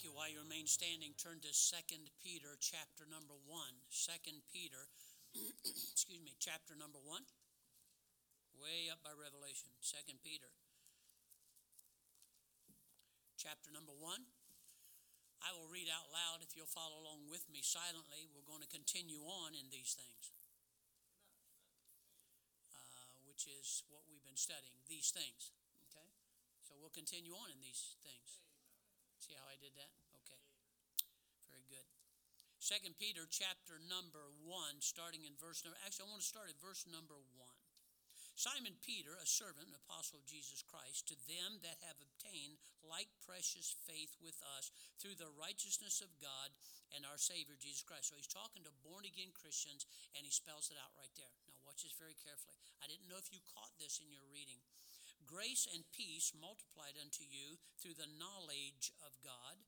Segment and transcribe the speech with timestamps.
[0.00, 0.16] Thank you.
[0.16, 3.52] While you remain standing, turn to Second Peter chapter number 1.
[3.92, 4.88] 2 Peter,
[5.92, 7.20] excuse me, chapter number 1.
[8.64, 9.68] Way up by Revelation.
[9.84, 10.48] Second Peter
[13.36, 14.24] chapter number 1.
[15.44, 18.24] I will read out loud if you'll follow along with me silently.
[18.32, 20.32] We're going to continue on in these things,
[22.72, 24.80] uh, which is what we've been studying.
[24.88, 25.52] These things.
[25.92, 26.08] Okay?
[26.64, 28.40] So we'll continue on in these things.
[29.20, 29.92] See how I did that?
[30.24, 30.40] Okay.
[31.52, 31.84] Very good.
[32.56, 36.56] Second Peter chapter number one, starting in verse number actually I want to start at
[36.56, 37.60] verse number one.
[38.40, 43.12] Simon Peter, a servant and apostle of Jesus Christ, to them that have obtained like
[43.20, 46.48] precious faith with us through the righteousness of God
[46.96, 48.08] and our Savior Jesus Christ.
[48.08, 49.84] So he's talking to born again Christians
[50.16, 51.28] and he spells it out right there.
[51.44, 52.56] Now, watch this very carefully.
[52.80, 54.64] I didn't know if you caught this in your reading.
[55.30, 59.62] Grace and peace multiplied unto you through the knowledge of God,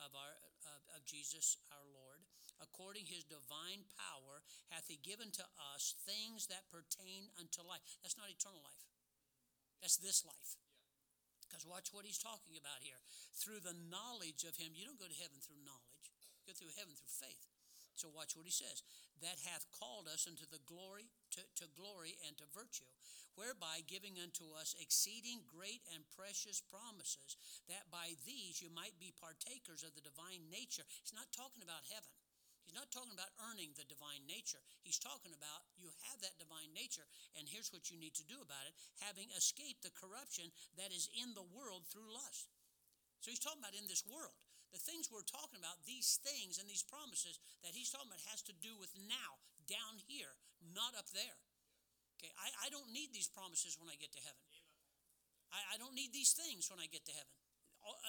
[0.00, 0.32] of our
[0.64, 2.24] of, of, Jesus our Lord,
[2.58, 4.40] according his divine power
[4.72, 5.44] hath he given to
[5.76, 7.84] us things that pertain unto life.
[8.00, 8.88] That's not eternal life.
[9.84, 10.56] That's this life.
[11.44, 12.98] Because watch what he's talking about here.
[13.36, 16.10] Through the knowledge of him, you don't go to heaven through knowledge.
[16.42, 17.55] You go through heaven through faith.
[17.96, 18.84] So watch what he says.
[19.24, 22.88] That hath called us into the glory to, to, glory and to virtue,
[23.40, 27.40] whereby giving unto us exceeding great and precious promises,
[27.72, 30.84] that by these you might be partakers of the divine nature.
[31.00, 32.12] He's not talking about heaven.
[32.68, 34.58] He's not talking about earning the divine nature.
[34.82, 37.06] He's talking about you have that divine nature,
[37.38, 41.08] and here's what you need to do about it having escaped the corruption that is
[41.14, 42.50] in the world through lust.
[43.22, 44.34] So he's talking about in this world.
[44.74, 48.42] The things we're talking about, these things and these promises that he's talking about has
[48.50, 50.34] to do with now, down here,
[50.74, 51.38] not up there.
[52.16, 54.42] Okay, I, I don't need these promises when I get to heaven.
[55.52, 57.32] I, I don't need these things when I get to heaven.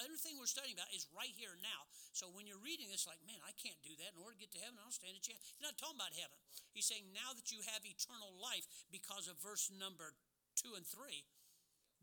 [0.02, 1.86] Everything we're studying about is right here now.
[2.10, 4.10] So when you're reading this, like, man, I can't do that.
[4.10, 5.38] In order to get to heaven, I'll stand a chance.
[5.54, 6.34] He's not talking about heaven.
[6.74, 10.18] He's saying now that you have eternal life because of verse number
[10.58, 11.22] two and three,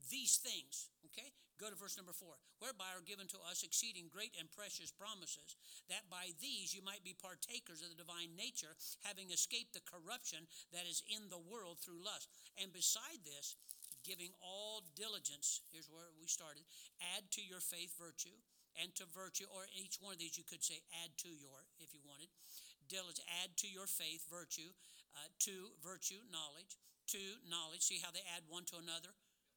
[0.08, 0.88] these things.
[1.12, 1.36] Okay?
[1.56, 2.36] Go to verse number four.
[2.60, 5.56] Whereby are given to us exceeding great and precious promises,
[5.88, 8.76] that by these you might be partakers of the divine nature,
[9.08, 12.28] having escaped the corruption that is in the world through lust.
[12.60, 13.56] And beside this,
[14.04, 16.68] giving all diligence, here's where we started,
[17.16, 18.36] add to your faith virtue,
[18.76, 21.96] and to virtue, or each one of these you could say add to your, if
[21.96, 22.28] you wanted.
[22.92, 24.76] Diligence, add to your faith virtue,
[25.16, 26.76] uh, to virtue knowledge,
[27.16, 27.88] to knowledge.
[27.88, 29.16] See how they add one to another?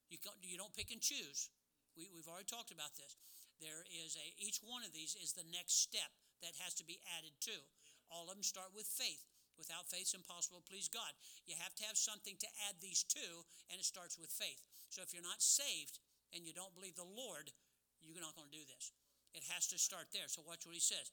[0.09, 0.17] You,
[0.47, 1.51] you don't pick and choose.
[1.99, 3.19] We, we've already talked about this.
[3.59, 6.15] There is a, each one of these is the next step
[6.47, 7.59] that has to be added to.
[8.07, 9.27] All of them start with faith.
[9.59, 11.11] Without faith, it's impossible to please God.
[11.43, 13.43] You have to have something to add these to,
[13.75, 14.63] and it starts with faith.
[14.87, 15.99] So if you're not saved
[16.31, 17.51] and you don't believe the Lord,
[17.99, 18.95] you're not going to do this.
[19.35, 20.31] It has to start there.
[20.31, 21.11] So watch what he says.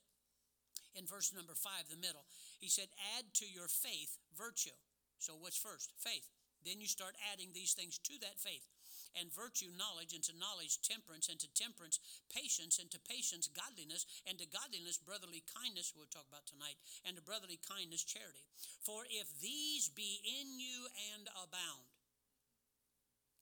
[0.93, 2.29] In verse number five, the middle,
[2.61, 4.77] he said, Add to your faith virtue.
[5.17, 5.89] So what's first?
[5.97, 6.29] Faith.
[6.61, 8.69] Then you start adding these things to that faith
[9.15, 14.05] and virtue, knowledge, and to knowledge, temperance, and to temperance, patience, and to patience, godliness,
[14.27, 16.75] and to godliness, brotherly kindness, we'll talk about tonight,
[17.07, 18.43] and to brotherly kindness, charity.
[18.83, 21.87] For if these be in you and abound,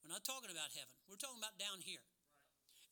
[0.06, 2.04] we're not talking about heaven, we're talking about down here.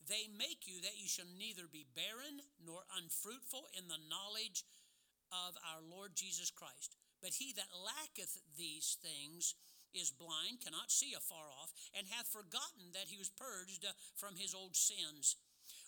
[0.09, 4.65] They make you that you shall neither be barren nor unfruitful in the knowledge
[5.29, 6.97] of our Lord Jesus Christ.
[7.21, 9.53] But he that lacketh these things,
[9.93, 14.35] is blind, cannot see afar off, and hath forgotten that he was purged uh, from
[14.35, 15.35] his old sins.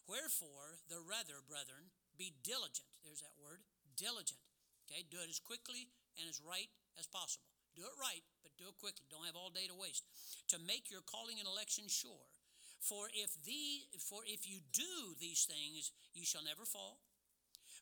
[0.07, 2.87] Wherefore, the rather, brethren, be diligent.
[3.03, 3.63] There's that word,
[3.95, 4.41] diligent.
[4.85, 5.87] Okay, do it as quickly
[6.19, 6.69] and as right
[6.99, 7.47] as possible.
[7.73, 9.07] Do it right, but do it quickly.
[9.09, 10.05] Don't have all day to waste.
[10.53, 12.29] To make your calling and election sure.
[12.83, 16.99] For if the for if you do these things, you shall never fall.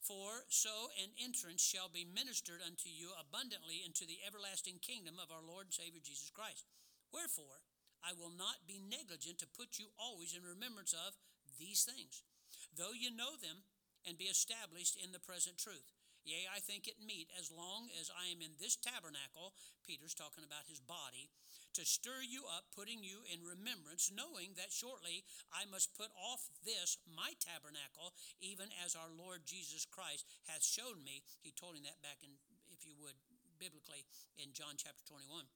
[0.01, 5.29] For so an entrance shall be ministered unto you abundantly into the everlasting kingdom of
[5.29, 6.65] our Lord and Savior Jesus Christ.
[7.13, 7.61] Wherefore,
[8.01, 11.13] I will not be negligent to put you always in remembrance of
[11.61, 12.25] these things,
[12.73, 13.61] though you know them
[14.01, 15.93] and be established in the present truth.
[16.23, 20.45] Yea, I think it meet, as long as I am in this tabernacle, Peter's talking
[20.45, 21.33] about his body,
[21.73, 26.45] to stir you up, putting you in remembrance, knowing that shortly I must put off
[26.67, 28.13] this, my tabernacle,
[28.43, 31.23] even as our Lord Jesus Christ hath shown me.
[31.41, 32.35] He told him that back in,
[32.69, 33.15] if you would,
[33.57, 34.03] biblically,
[34.37, 35.47] in John chapter 21.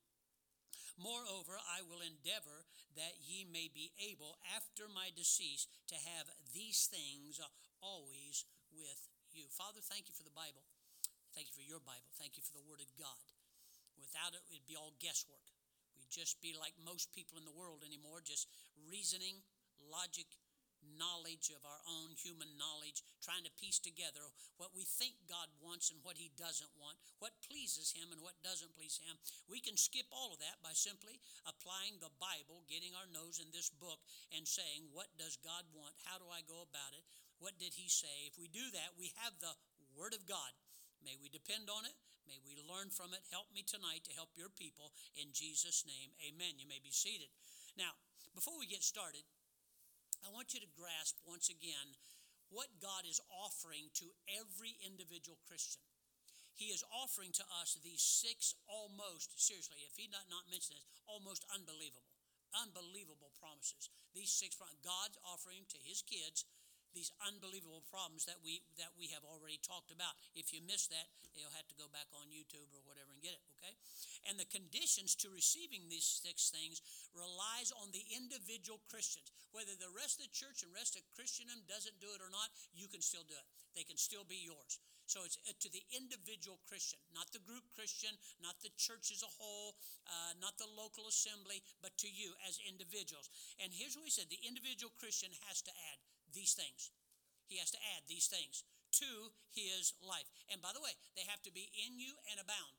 [0.95, 2.63] Moreover, I will endeavor
[2.95, 7.43] that ye may be able, after my decease, to have these things
[7.83, 9.51] always with you.
[9.51, 10.63] Father, thank you for the Bible.
[11.35, 12.07] Thank you for your Bible.
[12.15, 13.23] Thank you for the Word of God.
[13.99, 15.43] Without it, it'd be all guesswork.
[15.99, 18.47] We'd just be like most people in the world anymore, just
[18.87, 19.43] reasoning,
[19.91, 20.27] logic,
[20.93, 24.21] knowledge of our own human knowledge, trying to piece together
[24.61, 28.37] what we think God wants and what He doesn't want, what pleases Him and what
[28.45, 29.17] doesn't please Him.
[29.49, 31.17] We can skip all of that by simply
[31.49, 33.99] applying the Bible, getting our nose in this book,
[34.31, 35.97] and saying, What does God want?
[36.05, 37.05] How do I go about it?
[37.39, 38.27] What did He say?
[38.27, 39.53] If we do that, we have the
[39.95, 40.51] Word of God.
[41.03, 41.95] May we depend on it.
[42.25, 43.21] May we learn from it.
[43.29, 46.09] Help me tonight to help your people in Jesus' name.
[46.25, 46.57] Amen.
[46.57, 47.29] You may be seated.
[47.77, 47.93] Now,
[48.33, 49.21] before we get started,
[50.25, 51.93] I want you to grasp once again
[52.49, 54.09] what God is offering to
[54.41, 55.85] every individual Christian.
[56.55, 61.03] He is offering to us these six almost, seriously, if he not, not mentioned this,
[61.03, 62.15] almost unbelievable,
[62.55, 63.91] unbelievable promises.
[64.15, 66.47] These six, God's offering to his kids
[66.95, 70.15] these unbelievable problems that we that we have already talked about.
[70.33, 73.35] If you missed that, you'll have to go back on YouTube or whatever and get
[73.35, 73.75] it, okay?
[74.31, 76.81] And the conditions to receiving these six things
[77.13, 79.29] relies on the individual Christians.
[79.51, 82.49] Whether the rest of the church and rest of Christendom doesn't do it or not,
[82.73, 83.47] you can still do it.
[83.75, 84.79] They can still be yours.
[85.05, 89.21] So it's uh, to the individual Christian, not the group Christian, not the church as
[89.21, 89.77] a whole,
[90.09, 93.29] uh, not the local assembly, but to you as individuals.
[93.61, 95.99] And here's what he said the individual Christian has to add
[96.35, 96.91] these things.
[97.47, 98.67] He has to add these things
[99.01, 100.27] to his life.
[100.51, 102.75] And by the way, they have to be in you and abound.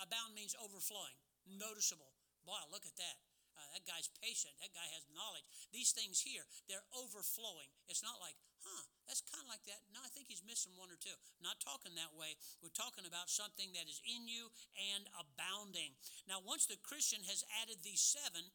[0.00, 2.16] Abound means overflowing, noticeable.
[2.44, 3.20] Boy, look at that.
[3.52, 4.56] Uh, that guy's patient.
[4.64, 5.44] That guy has knowledge.
[5.68, 7.68] These things here, they're overflowing.
[7.92, 9.84] It's not like, huh, that's kind of like that.
[9.92, 11.12] No, I think he's missing one or two.
[11.44, 12.40] Not talking that way.
[12.64, 14.48] We're talking about something that is in you
[14.96, 15.92] and abounding.
[16.24, 18.48] Now, once the Christian has added these seven,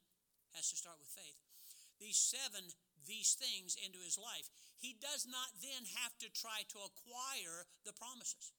[0.58, 1.38] has to start with faith.
[2.02, 2.74] These seven
[3.06, 4.50] these things into his life.
[4.78, 8.54] He does not then have to try to acquire the promises.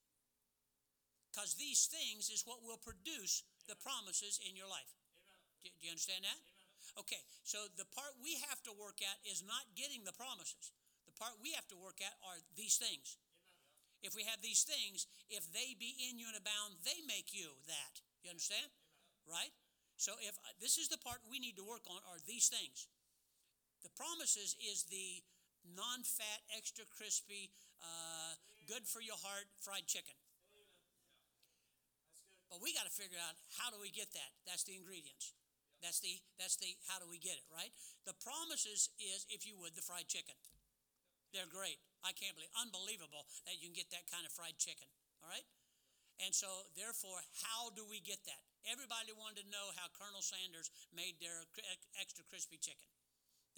[1.29, 4.89] Because these things is what will produce the promises in your life.
[5.61, 6.39] Do, do you understand that?
[6.97, 10.73] Okay, so the part we have to work at is not getting the promises.
[11.05, 13.21] The part we have to work at are these things.
[14.01, 17.53] If we have these things, if they be in you and abound, they make you
[17.69, 18.01] that.
[18.25, 18.69] You understand?
[19.29, 19.53] Right?
[19.97, 22.85] So if uh, this is the part we need to work on are these things.
[23.83, 25.21] The promises is the
[25.75, 27.51] non fat, extra crispy,
[27.81, 28.33] uh,
[28.65, 30.15] good for your heart fried chicken.
[32.47, 34.31] But we got to figure out how do we get that?
[34.47, 35.35] That's the ingredients.
[35.83, 37.69] That's the that's the how do we get it, right?
[38.07, 40.33] The promises is if you would the fried chicken.
[41.35, 41.77] They're great.
[42.07, 44.87] I can't believe unbelievable that you can get that kind of fried chicken.
[45.21, 45.43] All right?
[46.23, 48.41] And so therefore, how do we get that?
[48.65, 51.45] Everybody wanted to know how Colonel Sanders made their
[51.99, 52.89] extra crispy chicken.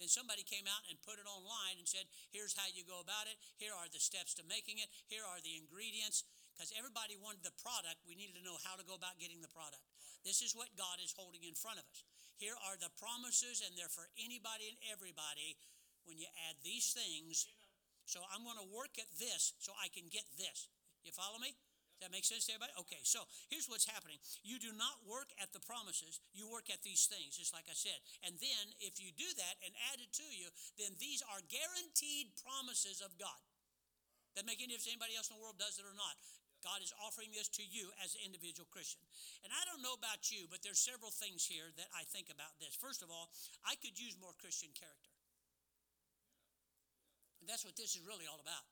[0.00, 3.28] Then somebody came out and put it online and said, here's how you go about
[3.28, 3.36] it.
[3.60, 4.88] Here are the steps to making it.
[5.12, 6.24] Here are the ingredients.
[6.56, 9.52] Because everybody wanted the product, we needed to know how to go about getting the
[9.52, 9.84] product.
[10.24, 12.04] This is what God is holding in front of us.
[12.36, 15.56] Here are the promises, and they're for anybody and everybody
[16.08, 17.48] when you add these things.
[18.08, 20.68] So I'm going to work at this so I can get this.
[21.04, 21.56] You follow me?
[22.00, 22.72] That make sense to everybody?
[22.80, 24.16] Okay, so here's what's happening.
[24.40, 27.76] You do not work at the promises, you work at these things, just like I
[27.76, 28.00] said.
[28.24, 30.48] And then if you do that and add it to you,
[30.80, 33.36] then these are guaranteed promises of God.
[34.32, 36.16] That make any difference anybody else in the world does it or not.
[36.64, 39.00] God is offering this to you as an individual Christian.
[39.44, 42.56] And I don't know about you, but there's several things here that I think about
[42.60, 42.76] this.
[42.76, 43.32] First of all,
[43.64, 45.12] I could use more Christian character.
[47.40, 48.64] And that's what this is really all about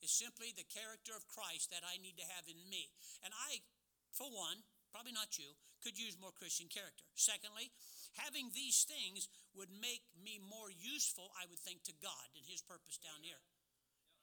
[0.00, 2.92] is simply the character of Christ that I need to have in me.
[3.24, 3.64] And I,
[4.12, 7.04] for one, probably not you, could use more Christian character.
[7.16, 7.72] Secondly,
[8.20, 12.60] having these things would make me more useful, I would think, to God and His
[12.60, 13.40] purpose down here.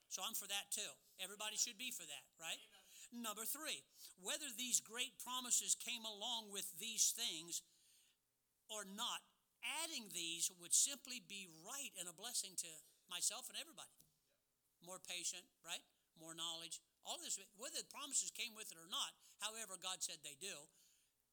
[0.10, 0.94] So I'm for that too.
[1.20, 2.62] Everybody should be for that, right?
[3.12, 3.84] Number three,
[4.22, 7.64] whether these great promises came along with these things
[8.72, 9.24] or not,
[9.84, 12.72] adding these would simply be right and a blessing to
[13.12, 13.92] myself and everybody
[14.86, 15.82] more patient, right?
[16.18, 16.82] More knowledge.
[17.06, 20.68] All this, whether the promises came with it or not, however God said they do,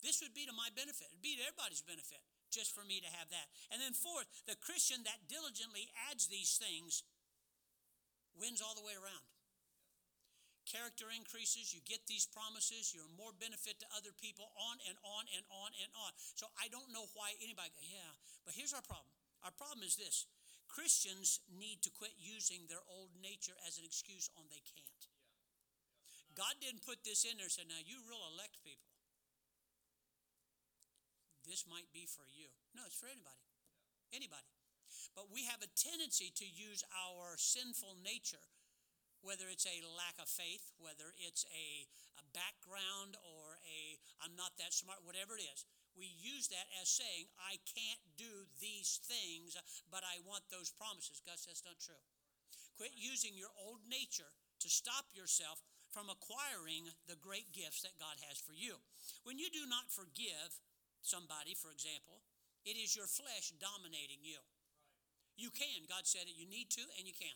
[0.04, 1.08] this would be to my benefit.
[1.08, 2.20] It'd be to everybody's benefit
[2.52, 3.48] just for me to have that.
[3.72, 7.02] And then, fourth, the Christian that diligently adds these things
[8.36, 9.26] wins all the way around.
[10.64, 15.28] Character increases, you get these promises, you're more benefit to other people, on and on
[15.36, 16.12] and on and on.
[16.36, 18.12] So I don't know why anybody, yeah,
[18.48, 19.12] but here's our problem.
[19.44, 20.24] Our problem is this
[20.74, 25.02] Christians need to quit using their old nature as an excuse on they can't.
[26.34, 28.90] God didn't put this in there and said, now you real elect people.
[31.46, 32.50] This might be for you.
[32.74, 33.38] No, it's for anybody.
[34.10, 34.50] Anybody.
[35.14, 38.42] But we have a tendency to use our sinful nature,
[39.22, 41.86] whether it's a lack of faith, whether it's a,
[42.18, 45.62] a background or a I'm not that smart, whatever it is.
[45.94, 49.54] We use that as saying, I can't do these things,
[49.90, 51.22] but I want those promises.
[51.22, 52.02] Gus, that's not true.
[52.74, 55.62] Quit using your old nature to stop yourself
[55.94, 58.82] from acquiring the great gifts that God has for you.
[59.22, 60.58] When you do not forgive
[61.06, 62.26] somebody, for example,
[62.66, 64.42] it is your flesh dominating you.
[65.38, 65.86] You can.
[65.86, 66.34] God said it.
[66.34, 67.34] You need to, and you can.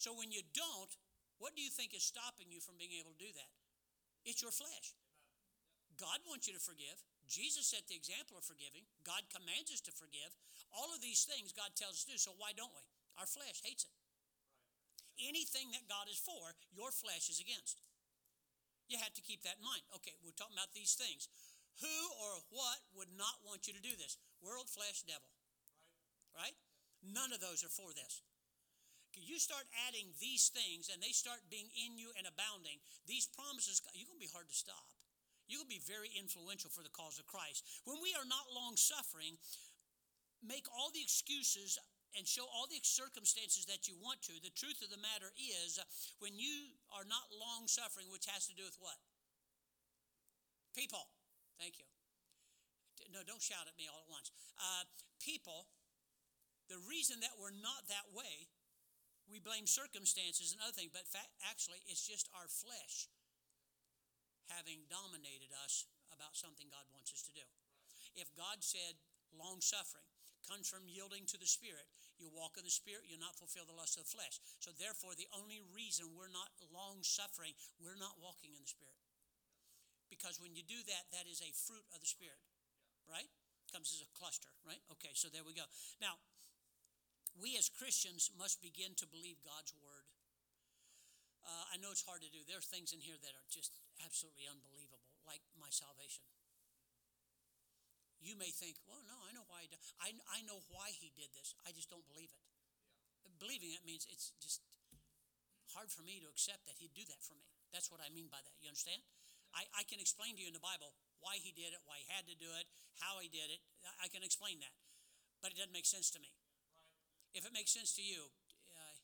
[0.00, 0.92] So when you don't,
[1.36, 3.52] what do you think is stopping you from being able to do that?
[4.24, 4.96] It's your flesh.
[6.00, 6.96] God wants you to forgive.
[7.32, 8.84] Jesus set the example of forgiving.
[9.08, 10.36] God commands us to forgive.
[10.68, 12.20] All of these things God tells us to do.
[12.20, 12.84] So why don't we?
[13.16, 13.96] Our flesh hates it.
[15.16, 17.80] Anything that God is for, your flesh is against.
[18.92, 19.80] You have to keep that in mind.
[19.96, 21.32] Okay, we're talking about these things.
[21.80, 24.20] Who or what would not want you to do this?
[24.44, 25.32] World, flesh, devil.
[26.36, 26.52] Right?
[26.52, 26.56] right?
[27.00, 28.20] None of those are for this.
[29.16, 33.80] You start adding these things and they start being in you and abounding, these promises,
[33.92, 34.88] you're going to be hard to stop.
[35.52, 37.60] Going to be very influential for the cause of Christ.
[37.84, 39.36] When we are not long suffering,
[40.40, 41.76] make all the excuses
[42.16, 44.34] and show all the circumstances that you want to.
[44.40, 45.76] The truth of the matter is,
[46.24, 48.96] when you are not long suffering, which has to do with what?
[50.72, 51.04] People.
[51.60, 51.86] Thank you.
[53.12, 54.32] No, don't shout at me all at once.
[54.56, 54.88] Uh,
[55.20, 55.68] people,
[56.72, 58.48] the reason that we're not that way,
[59.28, 61.04] we blame circumstances and other things, but
[61.44, 63.12] actually, it's just our flesh
[64.50, 67.46] having dominated us about something God wants us to do.
[68.16, 68.98] If God said
[69.32, 70.08] long suffering,
[70.44, 71.86] comes from yielding to the Spirit.
[72.18, 74.42] You walk in the Spirit, you'll not fulfill the lust of the flesh.
[74.58, 78.98] So, therefore, the only reason we're not long suffering, we're not walking in the Spirit.
[80.10, 82.42] Because when you do that, that is a fruit of the Spirit,
[83.08, 83.30] right?
[83.72, 84.82] Comes as a cluster, right?
[84.98, 85.64] Okay, so there we go.
[85.98, 86.20] Now,
[87.40, 90.04] we as Christians must begin to believe God's word.
[91.42, 92.44] Uh, I know it's hard to do.
[92.44, 96.24] There are things in here that are just absolutely unbelievable, like my salvation.
[98.22, 99.82] You may think, well, no, I know why he did.
[99.98, 101.58] I, I know why he did this.
[101.66, 102.42] I just don't believe it.
[103.26, 103.34] Yeah.
[103.42, 104.62] Believing it means it's just
[105.74, 107.50] hard for me to accept that he'd do that for me.
[107.74, 108.54] That's what I mean by that.
[108.62, 109.02] You understand?
[109.50, 112.06] I, I can explain to you in the Bible why he did it, why he
[112.08, 112.70] had to do it,
[113.02, 113.60] how he did it.
[113.98, 114.74] I can explain that.
[115.42, 116.30] But it doesn't make sense to me.
[117.34, 118.30] If it makes sense to you,
[118.70, 118.96] uh,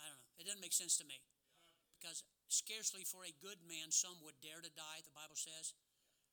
[0.00, 0.32] I don't know.
[0.40, 1.22] It doesn't make sense to me.
[2.00, 5.72] Because scarcely for a good man some would dare to die, the Bible says.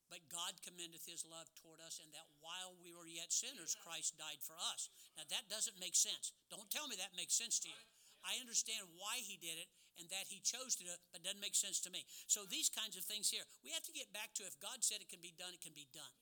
[0.07, 4.15] But God commendeth his love toward us, and that while we were yet sinners, Christ
[4.15, 4.87] died for us.
[5.19, 6.31] Now, that doesn't make sense.
[6.47, 7.81] Don't tell me that makes sense to you.
[8.23, 9.67] I understand why he did it
[9.99, 12.07] and that he chose to do it, but it doesn't make sense to me.
[12.31, 15.03] So, these kinds of things here, we have to get back to if God said
[15.03, 16.13] it can be done, it can be done.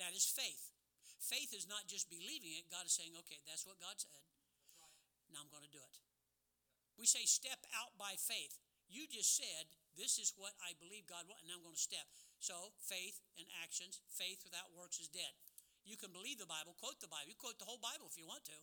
[0.00, 0.72] That is faith.
[1.20, 4.20] Faith is not just believing it, God is saying, okay, that's what God said.
[5.32, 6.05] Now I'm going to do it.
[6.96, 8.56] We say step out by faith.
[8.88, 12.04] You just said this is what I believe God wants, and I'm going to step.
[12.36, 15.32] So, faith and actions, faith without works is dead.
[15.88, 17.32] You can believe the Bible, quote the Bible.
[17.32, 18.58] You quote the whole Bible if you want to.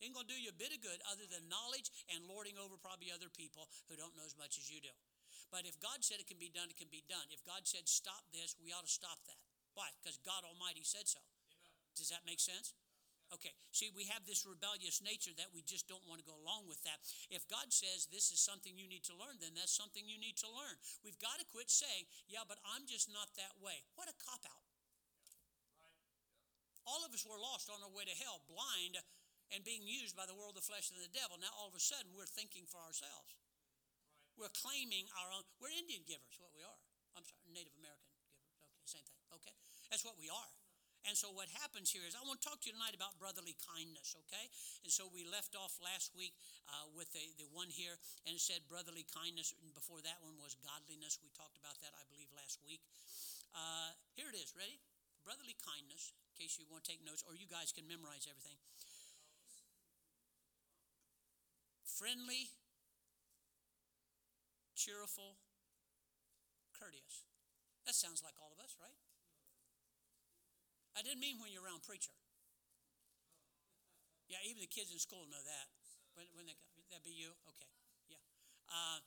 [0.00, 2.56] It ain't going to do you a bit of good other than knowledge and lording
[2.56, 4.94] over probably other people who don't know as much as you do.
[5.52, 7.28] But if God said it can be done, it can be done.
[7.28, 9.36] If God said stop this, we ought to stop that.
[9.76, 9.92] Why?
[10.00, 11.20] Because God Almighty said so.
[11.52, 11.74] Amen.
[11.98, 12.72] Does that make sense?
[13.30, 16.66] Okay, see, we have this rebellious nature that we just don't want to go along
[16.66, 16.98] with that.
[17.30, 20.34] If God says this is something you need to learn, then that's something you need
[20.42, 20.74] to learn.
[21.06, 23.86] We've got to quit saying, yeah, but I'm just not that way.
[23.94, 24.66] What a cop out.
[26.82, 28.98] All of us were lost on our way to hell, blind
[29.54, 31.38] and being used by the world, the flesh, and the devil.
[31.38, 33.34] Now, all of a sudden, we're thinking for ourselves.
[34.38, 35.46] We're claiming our own.
[35.58, 36.80] We're Indian givers, what we are.
[37.18, 38.38] I'm sorry, Native American givers.
[38.58, 39.22] Okay, same thing.
[39.34, 39.54] Okay,
[39.90, 40.50] that's what we are.
[41.08, 43.56] And so what happens here is I want to talk to you tonight about brotherly
[43.64, 44.46] kindness, okay?
[44.84, 46.36] And so we left off last week
[46.68, 47.96] uh, with the, the one here,
[48.28, 49.56] and it said brotherly kindness.
[49.64, 51.16] And before that one was godliness.
[51.24, 52.84] We talked about that, I believe, last week.
[53.56, 54.52] Uh, here it is.
[54.52, 54.78] Ready?
[55.24, 58.56] Brotherly kindness, in case you want to take notes, or you guys can memorize everything.
[61.84, 62.56] Friendly,
[64.72, 65.36] cheerful,
[66.72, 67.28] courteous.
[67.84, 68.96] That sounds like all of us, right?
[70.94, 72.14] I didn't mean when you're around preacher.
[74.30, 75.66] Yeah, even the kids in school know that.
[76.14, 76.58] When, when they,
[76.90, 77.30] that be you?
[77.50, 77.70] Okay,
[78.10, 78.22] yeah.
[78.70, 78.98] Uh,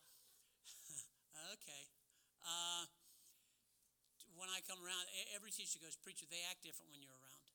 [1.55, 1.83] okay.
[2.43, 2.87] Uh,
[4.35, 7.47] when I come around, every teacher goes, Preacher, they act different when you're around.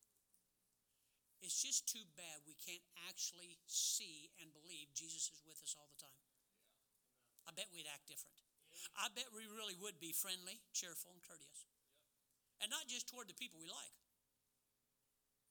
[1.38, 5.86] It's just too bad we can't actually see and believe Jesus is with us all
[5.86, 6.22] the time.
[7.46, 8.34] I bet we'd act different.
[8.98, 11.66] I bet we really would be friendly, cheerful, and courteous.
[12.58, 13.94] And not just toward the people we like,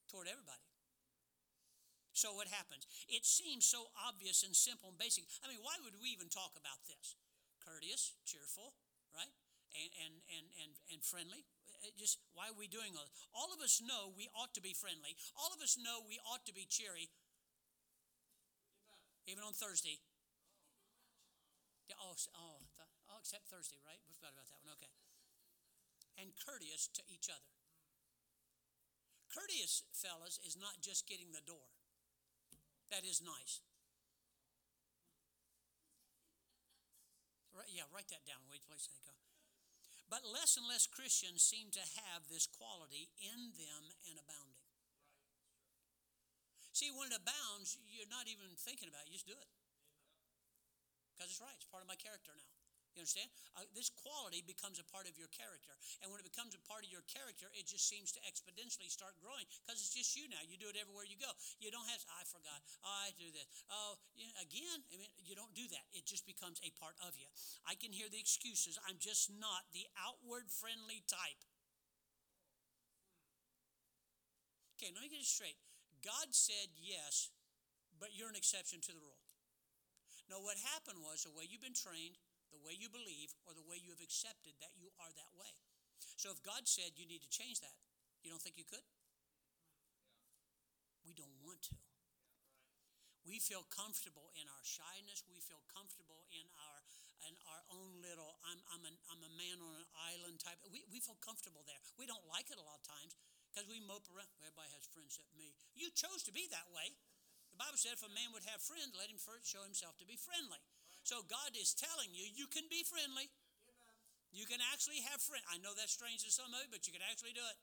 [0.08, 0.64] toward everybody.
[2.18, 2.90] So what happens?
[3.06, 5.30] It seems so obvious and simple and basic.
[5.46, 7.14] I mean, why would we even talk about this?
[7.62, 8.74] Courteous, cheerful,
[9.14, 9.30] right?
[9.78, 11.46] And and and and, and friendly.
[11.94, 13.22] just why are we doing all this?
[13.38, 15.14] All of us know we ought to be friendly.
[15.38, 17.14] All of us know we ought to be cheery.
[19.30, 20.02] Even on Thursday.
[22.02, 22.66] Oh, oh,
[23.14, 24.02] oh, except Thursday, right?
[24.10, 24.74] We forgot about that one.
[24.82, 24.90] Okay.
[26.18, 27.57] And courteous to each other.
[29.32, 31.72] Courteous, fellas, is not just getting the door.
[32.92, 33.60] That is nice.
[37.52, 38.46] Right, yeah, write that down.
[38.48, 39.12] Wait, place go.
[40.08, 44.64] But less and less Christians seem to have this quality in them and abounding.
[46.72, 49.12] See, when it abounds, you're not even thinking about it.
[49.12, 49.52] You just do it.
[51.12, 51.58] Because it's right.
[51.58, 52.57] It's part of my character now.
[52.98, 53.30] You understand?
[53.54, 55.78] Uh, this quality becomes a part of your character.
[56.02, 59.14] And when it becomes a part of your character, it just seems to exponentially start
[59.22, 60.42] growing because it's just you now.
[60.42, 61.30] You do it everywhere you go.
[61.62, 62.58] You don't have, I forgot.
[62.82, 63.46] I do this.
[63.70, 65.86] Oh, you know, again, I mean, you don't do that.
[65.94, 67.30] It just becomes a part of you.
[67.70, 68.82] I can hear the excuses.
[68.90, 71.38] I'm just not the outward friendly type.
[74.82, 75.62] Okay, let me get it straight.
[76.02, 77.30] God said yes,
[78.02, 79.22] but you're an exception to the rule.
[80.30, 82.20] Now, what happened was the way you've been trained,
[82.52, 85.52] the way you believe, or the way you have accepted that you are that way.
[86.18, 87.78] So if God said you need to change that,
[88.26, 88.84] you don't think you could?
[91.06, 91.78] We don't want to.
[93.28, 95.24] We feel comfortable in our shyness.
[95.28, 96.80] We feel comfortable in our
[97.26, 100.60] in our own little I'm I'm, an, I'm a man on an island type.
[100.72, 101.80] We, we feel comfortable there.
[102.00, 103.20] We don't like it a lot of times
[103.52, 104.32] because we mope around.
[104.40, 105.52] Everybody has friends except me.
[105.76, 106.96] You chose to be that way.
[107.52, 110.08] The Bible said if a man would have friends, let him first show himself to
[110.08, 110.62] be friendly.
[111.08, 113.32] So God is telling you, you can be friendly.
[114.36, 115.48] You can actually have friends.
[115.48, 117.56] I know that's strange to some of you, but you can actually do it.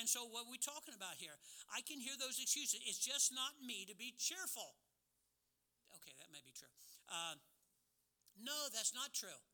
[0.00, 1.36] And so, what are we talking about here?
[1.68, 2.80] I can hear those excuses.
[2.88, 4.80] It's just not me to be cheerful.
[6.00, 6.72] Okay, that may be true.
[7.04, 7.36] Uh,
[8.40, 9.44] no, that's not true.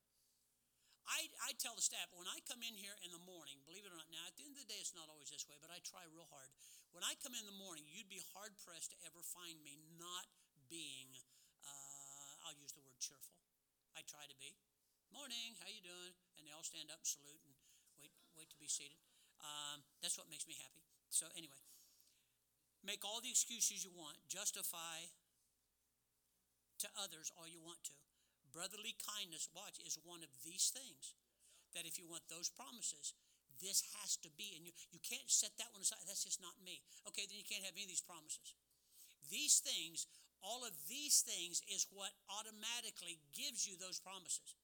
[1.10, 3.90] I, I tell the staff when I come in here in the morning, believe it
[3.90, 5.74] or not, now at the end of the day, it's not always this way, but
[5.74, 6.46] I try real hard.
[6.94, 10.30] When I come in the morning, you'd be hard pressed to ever find me not
[10.70, 11.10] being
[12.46, 13.34] I'll use the word cheerful.
[13.95, 14.54] I try to be.
[15.10, 16.14] Morning, how you doing?
[16.38, 17.54] And they all stand up and salute and
[17.98, 19.02] wait, wait to be seated.
[19.42, 20.86] Um, that's what makes me happy.
[21.10, 21.58] So anyway,
[22.86, 24.14] make all the excuses you want.
[24.30, 25.10] Justify
[26.78, 27.96] to others all you want to.
[28.54, 31.18] Brotherly kindness, watch, is one of these things.
[31.74, 33.12] That if you want those promises,
[33.60, 36.00] this has to be, and you, you can't set that one aside.
[36.08, 36.80] That's just not me.
[37.10, 38.56] Okay, then you can't have any of these promises.
[39.28, 40.08] These things
[40.46, 44.54] all of these things is what automatically gives you those promises.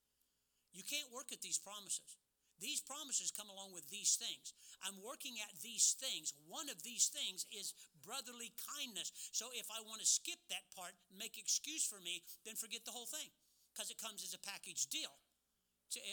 [0.71, 2.15] You can't work at these promises.
[2.63, 4.55] These promises come along with these things.
[4.87, 6.31] I'm working at these things.
[6.47, 7.75] One of these things is
[8.07, 9.11] brotherly kindness.
[9.35, 12.95] So if I want to skip that part, make excuse for me, then forget the
[12.95, 13.35] whole thing
[13.75, 15.11] because it comes as a package deal.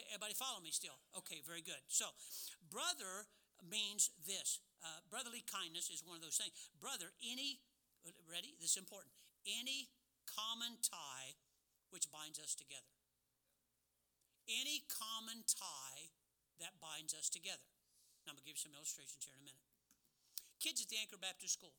[0.09, 0.97] Everybody follow me still?
[1.23, 1.79] Okay, very good.
[1.87, 2.11] So,
[2.67, 3.29] brother
[3.63, 4.59] means this.
[4.83, 6.51] Uh, brotherly kindness is one of those things.
[6.83, 7.63] Brother, any,
[8.27, 8.59] ready?
[8.59, 9.13] This is important
[9.47, 9.91] any
[10.25, 11.39] common tie
[11.89, 12.93] which binds us together.
[14.49, 16.13] Any common tie
[16.57, 17.69] that binds us together.
[18.25, 19.65] Now, I'm going to give you some illustrations here in a minute.
[20.59, 21.77] Kids at the Anchor Baptist School.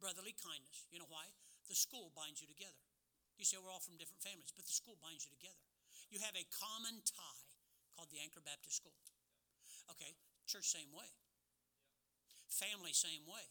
[0.00, 0.88] Brotherly kindness.
[0.88, 1.28] You know why?
[1.68, 2.80] The school binds you together.
[3.36, 5.60] You say we're all from different families, but the school binds you together.
[6.08, 7.52] You have a common tie
[7.94, 8.96] called the Anchor Baptist School.
[9.92, 10.16] Okay,
[10.48, 11.08] church, same way.
[12.48, 13.44] Family, same way.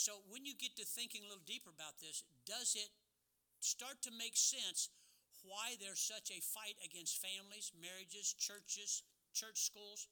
[0.00, 2.88] So when you get to thinking a little deeper about this, does it
[3.60, 4.88] start to make sense
[5.44, 9.04] why there's such a fight against families, marriages, churches,
[9.36, 10.08] church schools?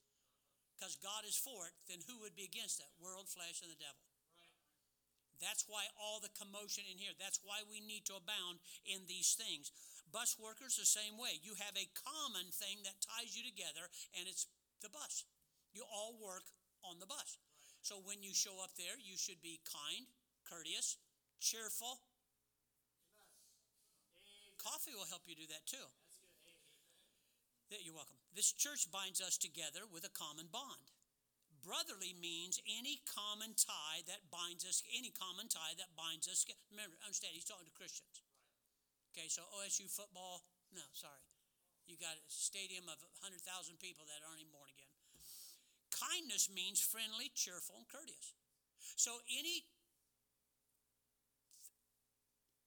[0.77, 2.93] Because God is for it, then who would be against that?
[3.01, 4.05] World, flesh, and the devil.
[5.41, 7.17] That's why all the commotion in here.
[7.17, 9.73] That's why we need to abound in these things.
[10.13, 11.41] Bus workers, the same way.
[11.41, 14.53] You have a common thing that ties you together, and it's
[14.85, 15.25] the bus.
[15.73, 16.45] You all work
[16.85, 17.41] on the bus.
[17.89, 20.05] So when you show up there, you should be kind,
[20.45, 21.01] courteous,
[21.41, 22.05] cheerful.
[24.61, 25.89] Coffee will help you do that too.
[27.73, 28.21] You're welcome.
[28.37, 30.93] This church binds us together with a common bond.
[31.65, 36.45] Brotherly means any common tie that binds us, any common tie that binds us.
[36.69, 38.21] Remember, understand, he's talking to Christians.
[39.17, 40.45] Okay, so OSU football,
[40.77, 41.25] no, sorry.
[41.89, 43.41] You got a stadium of 100,000
[43.81, 44.88] people that aren't even born again.
[45.93, 48.35] Kindness means friendly, cheerful, and courteous.
[48.97, 49.65] So any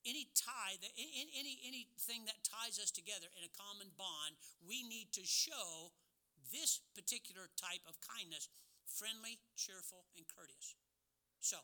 [0.02, 4.34] any tie that any anything that ties us together in a common bond,
[4.66, 5.94] we need to show
[6.50, 8.50] this particular type of kindness,
[8.90, 10.76] friendly, cheerful, and courteous.
[11.40, 11.58] So,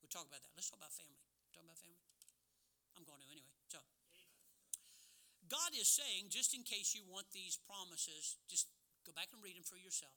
[0.00, 0.54] we'll talk about that.
[0.56, 1.20] Let's talk about family.
[1.52, 2.00] Talk about family.
[2.96, 3.54] I'm going to anyway.
[3.68, 3.82] So,
[5.50, 8.70] God is saying, just in case you want these promises, just
[9.04, 10.16] go back and read them for yourself.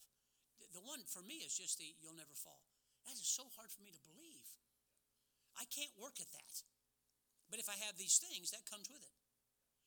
[0.75, 2.63] The one for me is just the you'll never fall.
[3.07, 4.47] That is so hard for me to believe.
[5.55, 6.53] I can't work at that.
[7.47, 9.15] But if I have these things, that comes with it.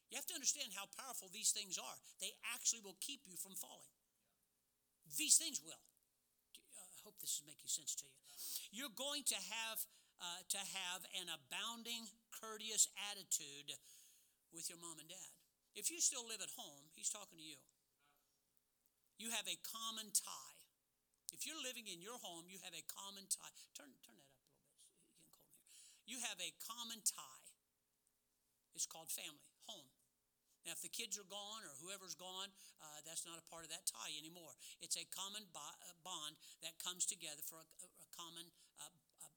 [0.08, 1.98] You have to understand how powerful these things are.
[2.18, 3.94] They actually will keep you from falling.
[5.14, 5.78] These things will.
[6.74, 8.16] I hope this is making sense to you.
[8.74, 9.78] You're going to have
[10.20, 13.72] uh, to have an abounding, courteous attitude
[14.52, 15.30] with your mom and dad.
[15.78, 17.62] If you still live at home, he's talking to you.
[19.16, 20.49] You have a common tie.
[21.30, 23.54] If you're living in your home, you have a common tie.
[23.72, 24.82] Turn, turn that up a little bit.
[24.90, 25.78] It's getting cold here.
[26.04, 27.46] You have a common tie.
[28.74, 29.90] It's called family, home.
[30.64, 32.52] Now, if the kids are gone or whoever's gone,
[32.84, 34.52] uh, that's not a part of that tie anymore.
[34.84, 38.52] It's a common uh, bond that comes together for a, a common.
[38.76, 38.92] Uh,
[39.24, 39.32] uh,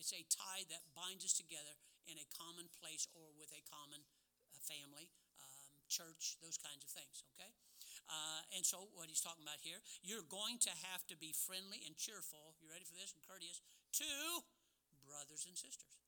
[0.00, 1.76] it's a tie that binds us together
[2.08, 4.00] in a common place or with a common
[4.48, 5.12] uh, family,
[5.44, 7.28] um, church, those kinds of things.
[7.36, 7.52] Okay.
[8.06, 11.82] Uh, and so, what he's talking about here, you're going to have to be friendly
[11.82, 12.54] and cheerful.
[12.62, 13.10] You ready for this?
[13.10, 13.58] And courteous
[13.98, 14.06] to
[15.06, 15.98] brothers and sisters.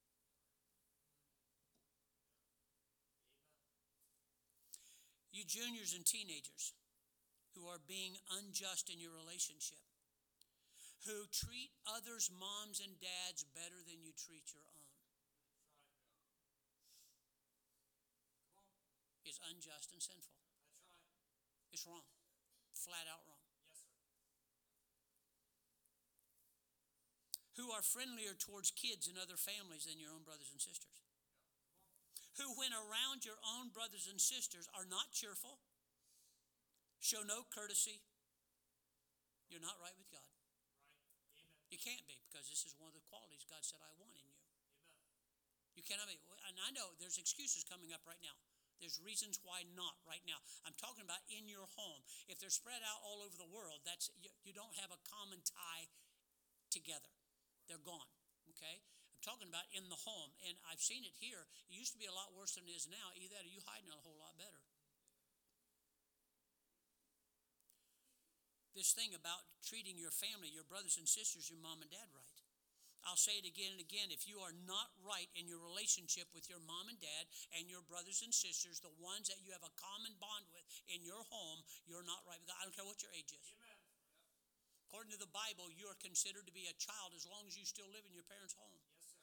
[5.34, 6.74] You juniors and teenagers
[7.54, 9.78] who are being unjust in your relationship,
[11.06, 14.86] who treat others' moms and dads better than you treat your own.
[19.22, 20.37] Is unjust and sinful.
[21.72, 22.04] It's wrong.
[22.72, 23.44] Flat out wrong.
[23.66, 23.92] Yes, sir.
[27.58, 31.02] Who are friendlier towards kids and other families than your own brothers and sisters.
[32.38, 35.58] Who, when around your own brothers and sisters, are not cheerful,
[37.02, 37.98] show no courtesy.
[39.50, 40.30] You're not right with God.
[41.34, 41.50] Right.
[41.74, 44.22] You can't be because this is one of the qualities God said I want in
[44.22, 44.38] you.
[44.38, 44.70] Amen.
[45.74, 46.14] You cannot be.
[46.46, 48.38] And I know there's excuses coming up right now.
[48.78, 50.38] There's reasons why not right now.
[50.62, 52.02] I'm talking about in your home.
[52.30, 55.42] If they're spread out all over the world, that's you, you don't have a common
[55.42, 55.90] tie
[56.70, 57.10] together.
[57.66, 58.10] They're gone.
[58.54, 58.80] Okay?
[59.18, 61.50] I'm talking about in the home, and I've seen it here.
[61.66, 63.10] It used to be a lot worse than it is now.
[63.18, 64.62] Either that or you hiding a whole lot better.
[68.78, 72.37] This thing about treating your family, your brothers and sisters, your mom and dad right.
[73.06, 74.10] I'll say it again and again.
[74.10, 77.82] If you are not right in your relationship with your mom and dad and your
[77.86, 81.62] brothers and sisters, the ones that you have a common bond with in your home,
[81.86, 82.58] you're not right with God.
[82.58, 83.46] I don't care what your age is.
[83.54, 83.78] Amen.
[84.88, 87.68] According to the Bible, you are considered to be a child as long as you
[87.68, 88.72] still live in your parents' home.
[88.96, 89.20] Yes, sir.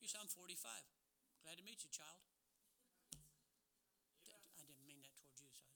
[0.00, 0.56] You say, I'm 45.
[1.44, 2.24] Glad to meet you, child.
[4.24, 5.68] I didn't mean that towards you.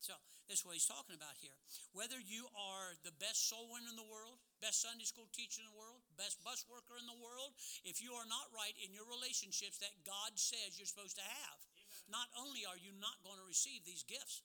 [0.00, 0.16] So, so
[0.48, 1.52] that's what he's talking about here.
[1.92, 5.68] Whether you are the best soul winner in the world, best Sunday school teacher in
[5.68, 9.08] the world, best bus worker in the world, if you are not right in your
[9.08, 12.22] relationships that God says you're supposed to have, Amen.
[12.22, 14.44] not only are you not going to receive these gifts,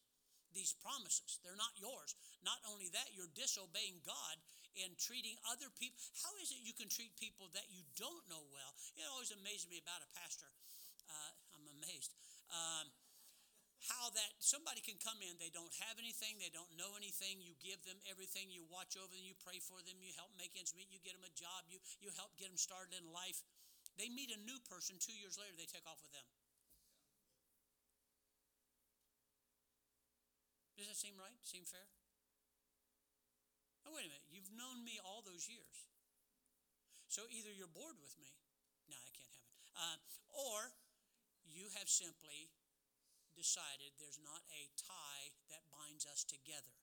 [0.56, 2.15] these promises, they're not yours.
[2.39, 4.39] Not only that, you're disobeying God
[4.80, 5.99] in treating other people.
[6.23, 8.71] How is it you can treat people that you don't know well?
[8.95, 10.47] It always amazes me about a pastor.
[11.12, 12.15] Uh, I'm amazed.
[12.51, 12.88] Um,
[13.91, 17.54] how that somebody can come in, they don't have anything, they don't know anything, you
[17.62, 20.74] give them everything, you watch over them, you pray for them, you help make ends
[20.74, 23.45] meet, you get them a job, you, you help get them started in life.
[23.95, 26.28] They meet a new person, two years later, they take off with them.
[30.76, 31.38] Does that seem right?
[31.48, 31.88] Seem fair?
[33.88, 34.28] Oh, wait a minute.
[34.28, 35.88] You've known me all those years.
[37.08, 38.28] So either you're bored with me,
[38.91, 39.98] no, that can't happen, uh,
[40.36, 40.76] or
[41.48, 42.52] you have simply
[43.36, 46.76] decided there's not a tie that binds us together,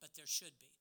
[0.00, 0.72] but there should be.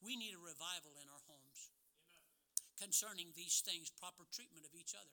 [0.00, 1.70] We need a revival in our homes
[2.10, 2.90] Amen.
[2.90, 5.12] concerning these things, proper treatment of each other.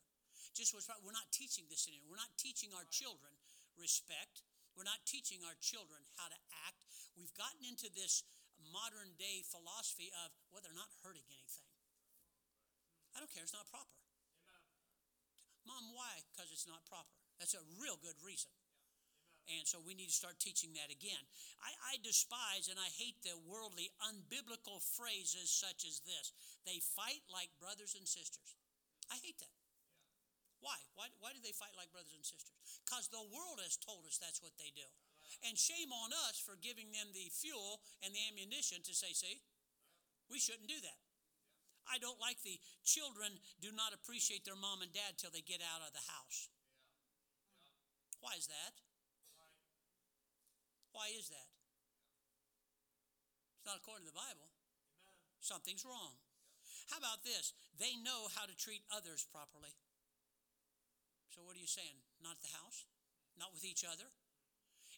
[0.52, 1.00] Just right.
[1.00, 2.18] We're not teaching this anymore.
[2.18, 3.32] We're not teaching our children
[3.80, 4.44] respect.
[4.76, 6.84] We're not teaching our children how to act.
[7.16, 8.28] We've gotten into this
[8.60, 11.68] modern day philosophy of well, they're not hurting anything.
[13.16, 13.44] I don't care.
[13.44, 13.96] It's not proper.
[14.44, 14.64] Amen.
[15.68, 16.24] Mom, why?
[16.32, 17.12] Because it's not proper.
[17.40, 18.52] That's a real good reason.
[19.50, 21.20] And so we need to start teaching that again.
[21.60, 26.32] I, I, despise and I hate the worldly, unbiblical phrases such as this.
[26.64, 28.56] They fight like brothers and sisters.
[29.10, 29.56] I hate that.
[30.62, 30.78] Why?
[30.94, 32.54] Why, why do they fight like brothers and sisters?
[32.86, 34.86] Because the world has told us that's what they do.
[35.42, 39.42] And shame on us for giving them the fuel and the ammunition to say, see,
[40.30, 41.02] we shouldn't do that.
[41.90, 45.66] I don't like the children do not appreciate their mom and dad till they get
[45.66, 46.48] out of the house.
[48.22, 48.78] Why is that?
[50.92, 51.50] Why is that?
[53.60, 54.50] It's not according to the Bible.
[55.00, 55.16] Amen.
[55.40, 56.18] Something's wrong.
[56.90, 57.56] How about this?
[57.80, 59.72] They know how to treat others properly.
[61.32, 62.04] So, what are you saying?
[62.20, 62.84] Not at the house?
[63.42, 64.06] not with each other.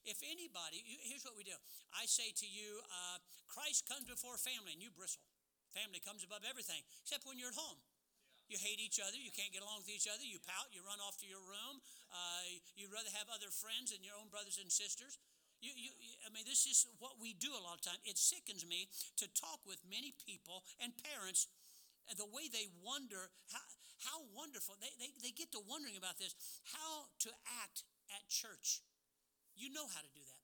[0.03, 1.55] If anybody, here's what we do.
[1.95, 5.23] I say to you, uh, Christ comes before family, and you bristle.
[5.71, 7.79] Family comes above everything, except when you're at home.
[8.51, 9.15] You hate each other.
[9.15, 10.19] You can't get along with each other.
[10.19, 10.75] You pout.
[10.75, 11.79] You run off to your room.
[12.11, 15.15] Uh, you'd rather have other friends than your own brothers and sisters.
[15.63, 15.95] You, you,
[16.27, 17.95] I mean, this is what we do a lot of time.
[18.03, 21.47] It sickens me to talk with many people and parents,
[22.11, 23.63] and the way they wonder how,
[24.03, 26.35] how wonderful they, they, they get to wondering about this,
[26.67, 27.31] how to
[27.63, 28.83] act at church.
[29.55, 30.43] You know how to do that.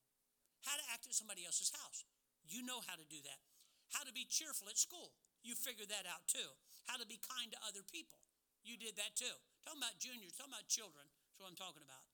[0.63, 2.07] How to act at somebody else's house.
[2.47, 3.43] You know how to do that.
[3.91, 5.11] How to be cheerful at school.
[5.43, 6.47] You figured that out too.
[6.87, 8.23] How to be kind to other people.
[8.63, 9.35] You did that too.
[9.67, 11.03] Talking about juniors, talking about children.
[11.03, 12.07] That's what I'm talking about.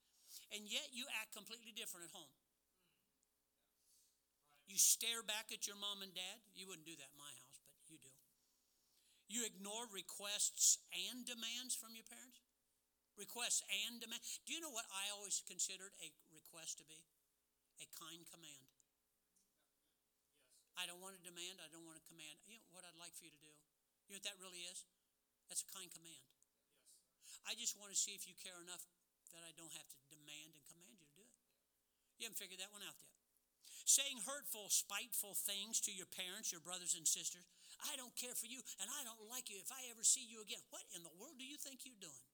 [0.50, 2.34] And yet you act completely different at home.
[4.66, 6.42] You stare back at your mom and dad.
[6.58, 8.12] You wouldn't do that in my house, but you do.
[9.30, 12.42] You ignore requests and demands from your parents.
[13.16, 14.44] Requests and demands.
[14.44, 17.00] Do you know what I always considered a request to be?
[17.80, 18.68] A kind command.
[20.76, 21.64] I don't want to demand.
[21.64, 22.36] I don't want to command.
[22.44, 23.54] You know what I'd like for you to do?
[24.06, 24.84] You know what that really is?
[25.48, 26.24] That's a kind command.
[27.24, 27.40] Yes.
[27.48, 28.84] I just want to see if you care enough
[29.32, 31.36] that I don't have to demand and command you to do it.
[32.20, 33.15] You haven't figured that one out yet.
[33.86, 37.46] Saying hurtful, spiteful things to your parents, your brothers and sisters.
[37.86, 40.42] I don't care for you and I don't like you if I ever see you
[40.42, 40.62] again.
[40.74, 42.26] What in the world do you think you're doing?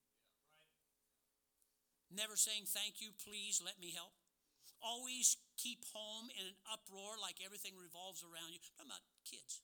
[2.08, 4.16] Never saying thank you, please, let me help.
[4.80, 8.60] Always keep home in an uproar like everything revolves around you.
[8.60, 9.60] I'm talking about kids.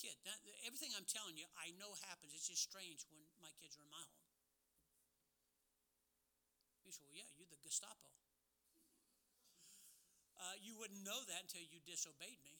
[0.00, 0.16] Kid.
[0.24, 2.32] Now, everything I'm telling you, I know happens.
[2.32, 4.28] It's just strange when my kids are in my home.
[6.88, 8.21] You say, well, yeah, you're the Gestapo.
[10.42, 12.58] Uh, you wouldn't know that until you disobeyed me.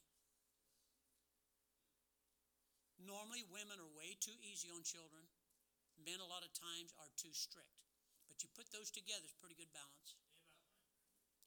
[3.03, 5.27] Normally, women are way too easy on children.
[5.99, 7.75] Men, a lot of times, are too strict.
[8.31, 10.15] But you put those together, it's pretty good balance.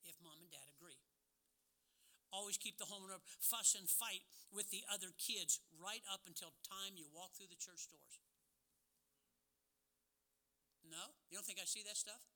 [0.04, 1.00] If mom and dad agree.
[2.36, 3.24] Always keep the home order.
[3.40, 7.56] Fuss and fight with the other kids right up until time you walk through the
[7.56, 8.20] church doors.
[10.84, 11.16] No?
[11.32, 12.35] You don't think I see that stuff?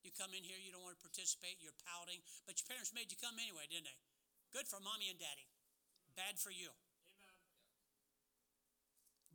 [0.00, 3.12] You come in here, you don't want to participate, you're pouting, but your parents made
[3.12, 3.98] you come anyway, didn't they?
[4.56, 5.46] Good for mommy and daddy.
[6.16, 6.72] Bad for you.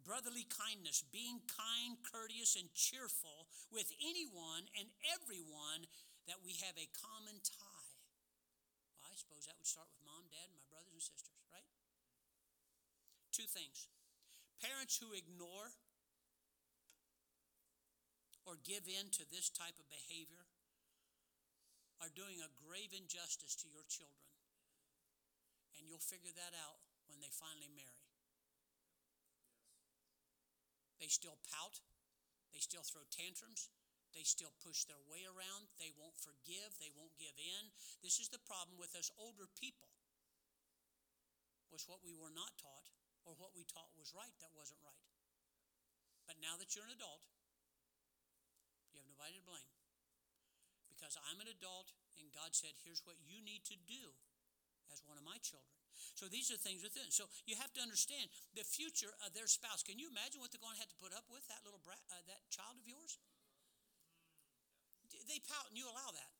[0.01, 5.89] Brotherly kindness, being kind, courteous, and cheerful with anyone and everyone
[6.29, 7.89] that we have a common tie.
[9.01, 11.65] Well, I suppose that would start with mom, dad, and my brothers and sisters, right?
[13.33, 13.89] Two things.
[14.61, 15.73] Parents who ignore
[18.45, 20.45] or give in to this type of behavior
[22.03, 24.29] are doing a grave injustice to your children.
[25.79, 28.03] And you'll figure that out when they finally marry.
[30.99, 31.83] They still pout,
[32.55, 33.67] they still throw tantrums,
[34.15, 37.67] they still push their way around, they won't forgive, they won't give in.
[37.99, 39.91] This is the problem with us older people.
[41.67, 42.87] Was what we were not taught
[43.27, 45.03] or what we taught was right that wasn't right.
[46.23, 47.27] But now that you're an adult,
[48.95, 49.74] you have nobody to blame.
[51.05, 54.09] Because I'm an adult and God said, here's what you need to do
[54.89, 55.69] as one of my children.
[56.17, 57.13] So these are things within.
[57.13, 59.85] So you have to understand the future of their spouse.
[59.85, 62.01] Can you imagine what they're going to have to put up with that little brat,
[62.09, 63.21] uh, that child of yours?
[65.29, 66.33] They pout and you allow that.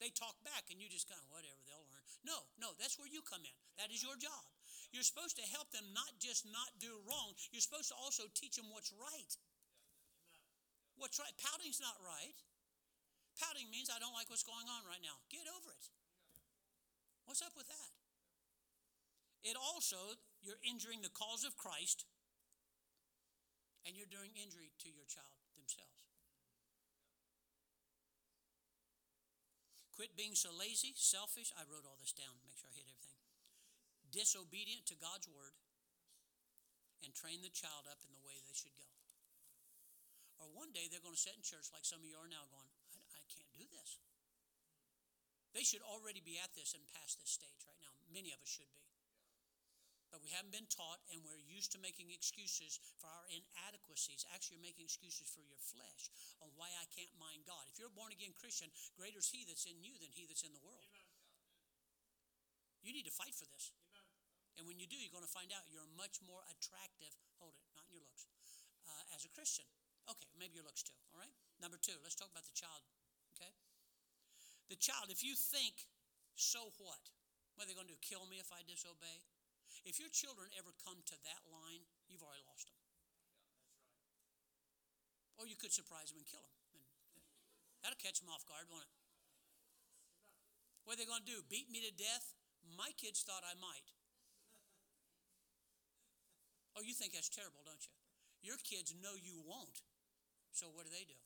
[0.00, 2.04] They talk back and you just kind of whatever they'll learn.
[2.24, 3.56] No, no, that's where you come in.
[3.76, 4.48] That is your job.
[4.96, 7.36] You're supposed to help them not just not do wrong.
[7.52, 9.32] You're supposed to also teach them what's right.
[10.96, 11.36] What's right?
[11.36, 12.36] Pouting's not right.
[13.36, 15.20] Pouting means I don't like what's going on right now.
[15.28, 15.92] Get over it.
[17.28, 17.92] What's up with that?
[19.44, 22.08] It also, you're injuring the cause of Christ
[23.84, 26.06] and you're doing injury to your child themselves.
[29.94, 31.54] Quit being so lazy, selfish.
[31.56, 33.22] I wrote all this down, make sure I hit everything.
[34.12, 35.56] Disobedient to God's word
[37.00, 38.88] and train the child up in the way they should go.
[40.36, 42.44] Or one day they're going to sit in church like some of you are now
[42.52, 42.75] going,
[43.56, 43.98] do this.
[45.56, 47.92] They should already be at this and past this stage right now.
[48.12, 48.84] Many of us should be.
[50.12, 54.22] But we haven't been taught, and we're used to making excuses for our inadequacies.
[54.30, 57.66] Actually, you're making excuses for your flesh on why I can't mind God.
[57.72, 60.46] If you're a born again Christian, greater is He that's in you than He that's
[60.46, 60.88] in the world.
[62.86, 63.74] You need to fight for this.
[64.56, 67.12] And when you do, you're going to find out you're much more attractive.
[67.42, 68.30] Hold it, not in your looks.
[68.86, 69.66] Uh, as a Christian.
[70.06, 70.96] Okay, maybe your looks too.
[71.12, 71.34] All right?
[71.58, 72.86] Number two, let's talk about the child.
[73.36, 73.52] Okay?
[74.72, 75.84] The child, if you think,
[76.34, 77.12] so what?
[77.54, 78.00] What are they going to do?
[78.00, 79.24] Kill me if I disobey?
[79.84, 82.80] If your children ever come to that line, you've already lost them.
[85.36, 86.56] Or you could surprise them and kill them.
[86.72, 86.82] And
[87.84, 88.94] That'll catch them off guard, won't it?
[90.88, 91.44] What are they going to do?
[91.46, 92.34] Beat me to death?
[92.66, 93.94] My kids thought I might.
[96.74, 97.94] Oh, you think that's terrible, don't you?
[98.42, 99.82] Your kids know you won't.
[100.52, 101.18] So what do they do?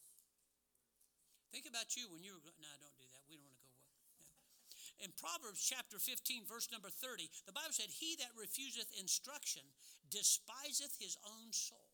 [1.51, 2.43] Think about you when you were.
[2.43, 3.23] going, No, don't do that.
[3.27, 3.75] We don't want to go.
[4.19, 5.07] Yeah.
[5.07, 9.67] In Proverbs chapter 15, verse number 30, the Bible said, He that refuseth instruction
[10.11, 11.91] despiseth his own soul.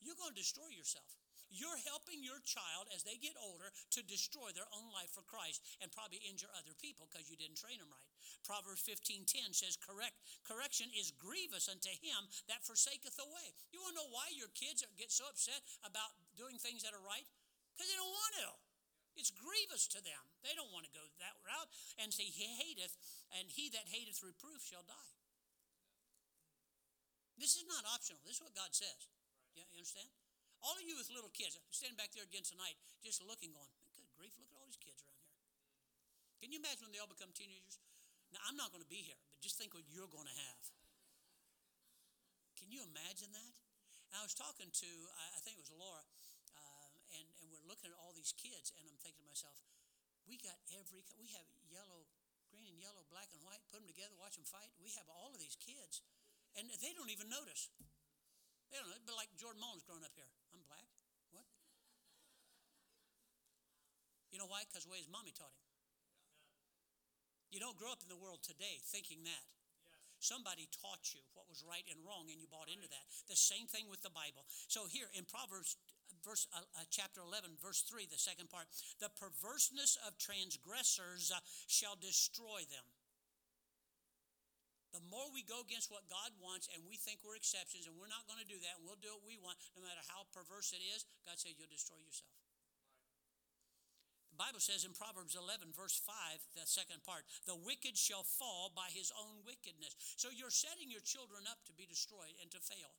[0.00, 1.08] You're going to destroy yourself.
[1.52, 5.60] You're helping your child as they get older to destroy their own life for Christ
[5.84, 8.08] and probably injure other people because you didn't train them right.
[8.40, 10.16] Proverbs 15:10 says, "Correct
[10.48, 14.48] correction is grievous unto him that forsaketh the way." You want to know why your
[14.48, 17.28] kids get so upset about doing things that are right?
[17.76, 18.61] Because they don't want to.
[19.16, 20.22] It's grievous to them.
[20.40, 21.70] They don't want to go that route.
[22.00, 22.96] And say, He hateth,
[23.36, 25.12] and he that hateth reproof shall die.
[27.36, 28.20] This is not optional.
[28.24, 29.08] This is what God says.
[29.52, 30.08] You understand?
[30.62, 34.06] All of you with little kids, standing back there again tonight, just looking, going, good
[34.14, 35.42] grief, look at all these kids around here.
[36.38, 37.82] Can you imagine when they all become teenagers?
[38.30, 40.62] Now, I'm not going to be here, but just think what you're going to have.
[42.56, 43.54] Can you imagine that?
[44.08, 44.90] And I was talking to,
[45.34, 46.04] I think it was Laura,
[46.54, 49.56] uh, and, and we're looking at all these kids, and I'm thinking to myself,
[50.28, 52.04] we got every, we have yellow,
[52.52, 54.68] green and yellow, black and white, put them together, watch them fight.
[54.76, 56.04] We have all of these kids,
[56.52, 57.72] and they don't even notice.
[58.68, 60.28] They don't know, but like Jordan Mullins growing up here.
[60.52, 60.84] I'm black.
[61.32, 61.48] What?
[64.28, 64.68] You know why?
[64.68, 65.64] Because the way his mommy taught him.
[67.52, 69.44] You don't grow up in the world today thinking that.
[70.22, 73.04] Somebody taught you what was right and wrong, and you bought into that.
[73.26, 74.46] The same thing with the Bible.
[74.70, 75.74] So here in Proverbs,
[76.24, 81.38] verse uh, uh, chapter eleven, verse three, the second part, the perverseness of transgressors uh,
[81.66, 82.86] shall destroy them.
[84.92, 88.12] The more we go against what God wants and we think we're exceptions and we're
[88.12, 90.76] not going to do that and we'll do what we want, no matter how perverse
[90.76, 92.28] it is, God says you'll destroy yourself.
[94.32, 96.12] The Bible says in Proverbs 11, verse 5,
[96.56, 99.96] the second part, the wicked shall fall by his own wickedness.
[100.16, 102.92] So you're setting your children up to be destroyed and to fail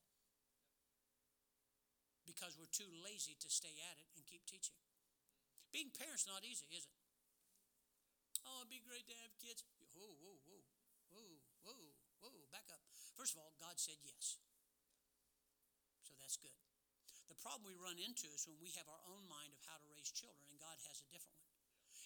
[2.24, 4.76] because we're too lazy to stay at it and keep teaching.
[5.72, 6.96] Being parents not easy, is it?
[8.44, 9.64] Oh, it'd be great to have kids.
[9.96, 10.64] Whoa, whoa, whoa,
[11.16, 11.32] whoa.
[11.64, 12.80] Whoa, whoa, back up.
[13.16, 14.40] First of all, God said yes.
[16.04, 16.56] So that's good.
[17.32, 19.88] The problem we run into is when we have our own mind of how to
[19.92, 21.52] raise children and God has a different one.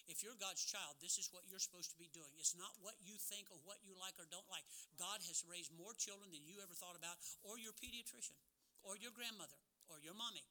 [0.08, 2.32] If you're God's child, this is what you're supposed to be doing.
[2.40, 4.64] It's not what you think or what you like or don't like.
[4.96, 8.40] God has raised more children than you ever thought about, or your pediatrician,
[8.80, 10.44] or your grandmother, or your mommy.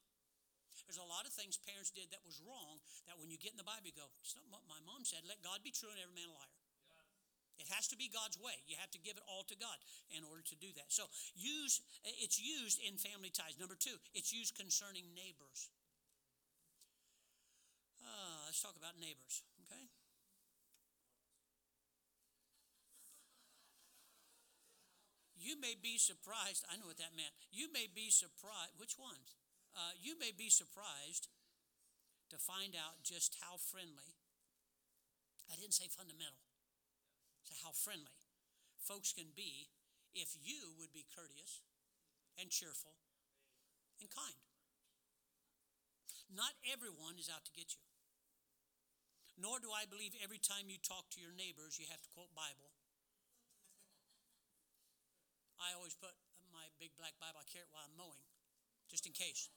[0.86, 2.80] There's a lot of things parents did that was wrong
[3.12, 5.28] that when you get in the Bible, you go, it's not what my mom said.
[5.28, 6.58] Let God be true and every man a liar.
[7.58, 8.54] It has to be God's way.
[8.69, 9.76] You have to give it all to God
[10.13, 10.93] in order to do that.
[10.93, 11.82] So use
[12.21, 13.58] it's used in family ties.
[13.58, 15.73] Number two, it's used concerning neighbors.
[17.97, 19.89] Uh, let's talk about neighbors, okay?
[25.38, 26.65] You may be surprised.
[26.65, 27.34] I know what that meant.
[27.54, 28.73] You may be surprised.
[28.76, 29.38] Which ones?
[29.78, 31.30] Uh, you may be surprised
[32.34, 34.17] to find out just how friendly.
[35.47, 36.50] I didn't say fundamental
[37.47, 38.19] to how friendly
[38.84, 39.71] folks can be
[40.12, 41.63] if you would be courteous
[42.36, 42.97] and cheerful
[44.02, 44.41] and kind.
[46.28, 47.84] Not everyone is out to get you.
[49.39, 52.34] Nor do I believe every time you talk to your neighbors you have to quote
[52.34, 52.76] Bible.
[55.58, 56.13] I always put
[56.54, 58.22] my big black Bible, I carry it while I'm mowing,
[58.89, 59.50] just in case.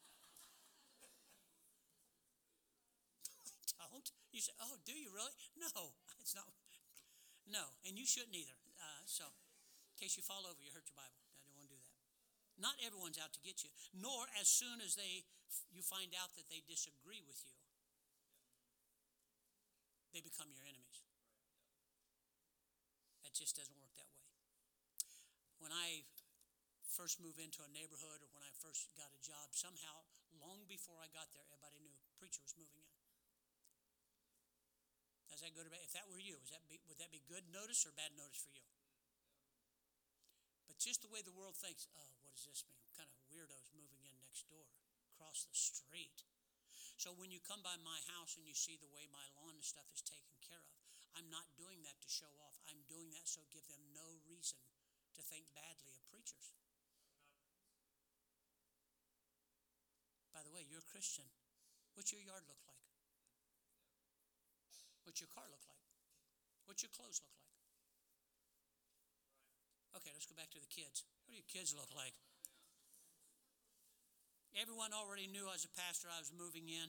[3.79, 4.11] Don't.
[4.33, 5.33] You say, oh, do you really?
[5.57, 6.49] No, it's not.
[7.49, 8.57] No, and you shouldn't either.
[8.79, 11.19] Uh, so, in case you fall over, you hurt your Bible.
[11.43, 11.97] I don't want to do that.
[12.61, 15.27] Not everyone's out to get you, nor as soon as they
[15.75, 17.57] you find out that they disagree with you,
[20.15, 21.03] they become your enemies.
[23.27, 23.80] That just doesn't.
[25.61, 26.09] When I
[26.89, 30.09] first moved into a neighborhood or when I first got a job, somehow,
[30.41, 32.97] long before I got there, everybody knew preacher was moving in.
[35.31, 35.85] Is that good or bad?
[35.85, 38.53] If that were you, that be, would that be good notice or bad notice for
[38.53, 38.69] you?
[40.69, 42.77] But just the way the world thinks, oh, what does this mean?
[42.85, 44.69] What kind of weirdos moving in next door,
[45.17, 46.25] across the street?
[47.01, 49.65] So when you come by my house and you see the way my lawn and
[49.65, 50.77] stuff is taken care of,
[51.17, 52.61] I'm not doing that to show off.
[52.69, 54.61] I'm doing that so give them no reason
[55.21, 56.57] to think badly of preachers.
[60.33, 61.29] By the way, you're a Christian.
[61.93, 62.81] What's your yard look like?
[65.05, 65.85] What's your car look like?
[66.65, 67.53] What's your clothes look like?
[70.01, 71.05] Okay, let's go back to the kids.
[71.29, 72.17] What do your kids look like?
[74.57, 76.09] Everyone already knew I was a pastor.
[76.09, 76.89] I was moving in,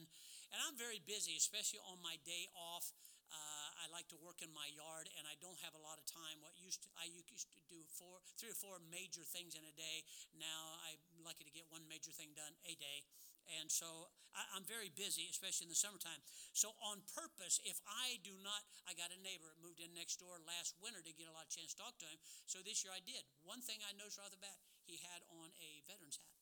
[0.50, 2.94] and I'm very busy, especially on my day off.
[3.32, 6.04] Uh, I like to work in my yard, and I don't have a lot of
[6.04, 6.44] time.
[6.44, 9.72] What used to, I used to do four, three or four major things in a
[9.72, 10.04] day.
[10.36, 13.08] Now I'm lucky to get one major thing done a day,
[13.56, 16.20] and so I, I'm very busy, especially in the summertime.
[16.52, 20.36] So on purpose, if I do not, I got a neighbor moved in next door
[20.44, 22.20] last winter to get a lot of chance to talk to him.
[22.44, 23.24] So this year I did.
[23.48, 26.36] One thing I noticed right off the bat, he had on a veteran's hat.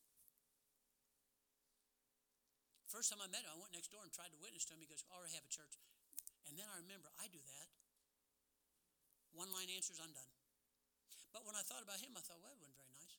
[2.91, 4.83] First time I met him, I went next door and tried to witness to him.
[4.83, 5.79] He goes, "I already have a church."
[6.51, 7.67] And then I remember I do that.
[9.31, 10.27] One line answers, I'm done.
[11.31, 13.15] But when I thought about him, I thought, well, that wasn't very nice.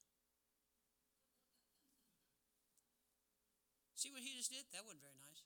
[3.97, 4.69] See what he just did?
[4.77, 5.41] That wasn't very nice.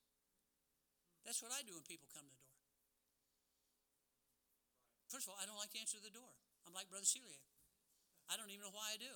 [1.23, 2.59] That's what I do when people come to the door.
[5.07, 6.35] First of all, I don't like to answer the door.
[6.67, 7.39] I'm like Brother Celia.
[8.27, 9.15] I don't even know why I do.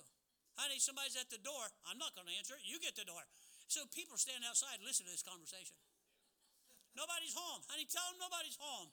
[0.55, 1.67] Honey, somebody's at the door.
[1.83, 2.63] I'm not going to answer it.
[2.63, 3.27] You get the door.
[3.67, 5.75] So people stand outside and listen to this conversation.
[6.95, 7.63] Nobody's home.
[7.71, 8.91] Honey, tell them nobody's home.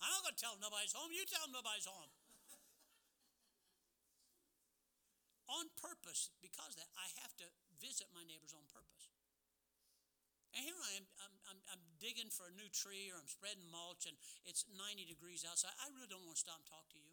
[0.00, 1.10] I'm not going to tell them nobody's home.
[1.10, 2.08] You tell them nobody's home.
[5.48, 7.48] on purpose, because that, I have to
[7.80, 9.08] visit my neighbors on purpose.
[10.52, 13.66] And here I am, I'm, I'm, I'm, digging for a new tree or I'm spreading
[13.68, 14.14] mulch and
[14.46, 15.74] it's 90 degrees outside.
[15.82, 17.10] I really don't want to stop and talk to you.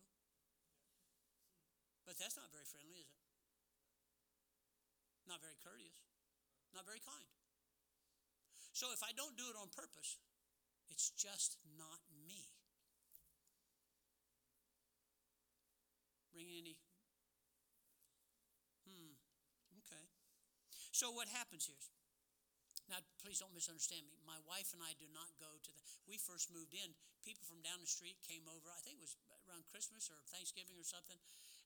[2.05, 3.19] But that's not very friendly, is it?
[5.25, 6.05] Not very courteous,
[6.69, 7.25] not very kind.
[8.75, 10.19] So if I don't do it on purpose,
[10.91, 12.51] it's just not me.
[16.35, 16.75] Bring any?
[18.83, 19.15] Hmm.
[19.79, 20.03] Okay.
[20.91, 21.79] So what happens here?
[22.91, 24.19] Now, please don't misunderstand me.
[24.27, 25.81] My wife and I do not go to the.
[26.03, 26.91] We first moved in.
[27.23, 28.67] People from down the street came over.
[28.75, 29.15] I think it was
[29.47, 31.17] around Christmas or Thanksgiving or something.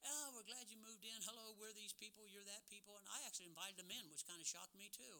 [0.07, 1.19] Oh, we're glad you moved in.
[1.27, 2.23] Hello, we're these people.
[2.29, 2.95] You're that people.
[2.95, 5.15] And I actually invited them in, which kind of shocked me too.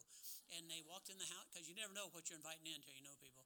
[0.56, 2.96] And they walked in the house because you never know what you're inviting in until
[2.96, 3.44] you know people.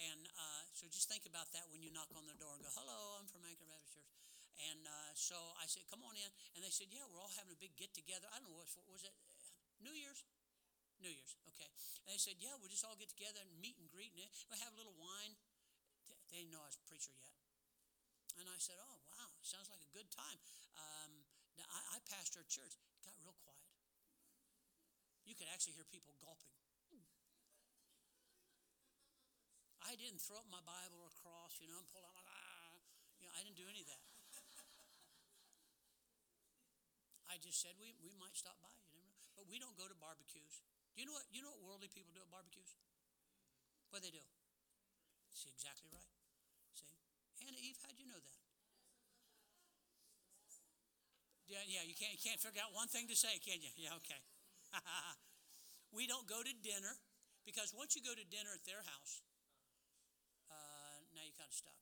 [0.00, 2.72] And uh, so just think about that when you knock on their door and go,
[2.72, 4.12] "Hello, I'm from Anchor Baptist Church."
[4.72, 7.52] And uh, so I said, "Come on in." And they said, "Yeah, we're all having
[7.52, 9.12] a big get together." I don't know what was it.
[9.84, 10.24] New Year's.
[11.02, 11.66] New Year's, okay.
[12.06, 14.62] And they said, yeah, we'll just all get together and meet and greet, and we'll
[14.62, 15.34] have a little wine.
[16.30, 17.34] They didn't know I was a preacher yet.
[18.38, 20.38] And I said, oh, wow, sounds like a good time.
[20.74, 21.22] Um,
[21.54, 22.74] now, I, I pastor a church.
[22.74, 23.62] It got real quiet.
[25.22, 26.50] You could actually hear people gulping.
[29.82, 32.74] I didn't throw up my Bible or cross, you know, and pull out my, ah,
[33.18, 34.02] you know, I didn't do any of that.
[37.26, 39.26] I just said we, we might stop by, you never know.
[39.34, 40.62] But we don't go to barbecues.
[40.94, 42.76] Do you know what you know what worldly people do at barbecues?
[43.88, 44.22] What they do?
[45.32, 46.12] See exactly right.
[46.76, 46.92] See?
[47.40, 48.41] Anna Eve, how'd you know that?
[51.52, 53.68] Yeah, yeah, you can't you can't figure out one thing to say, can you?
[53.76, 54.16] Yeah, okay.
[55.96, 56.96] we don't go to dinner
[57.44, 59.20] because once you go to dinner at their house,
[60.48, 61.76] uh, now you're kind of stuck.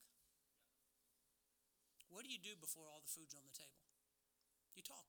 [2.10, 3.78] What do you do before all the food's on the table?
[4.74, 5.06] You talk.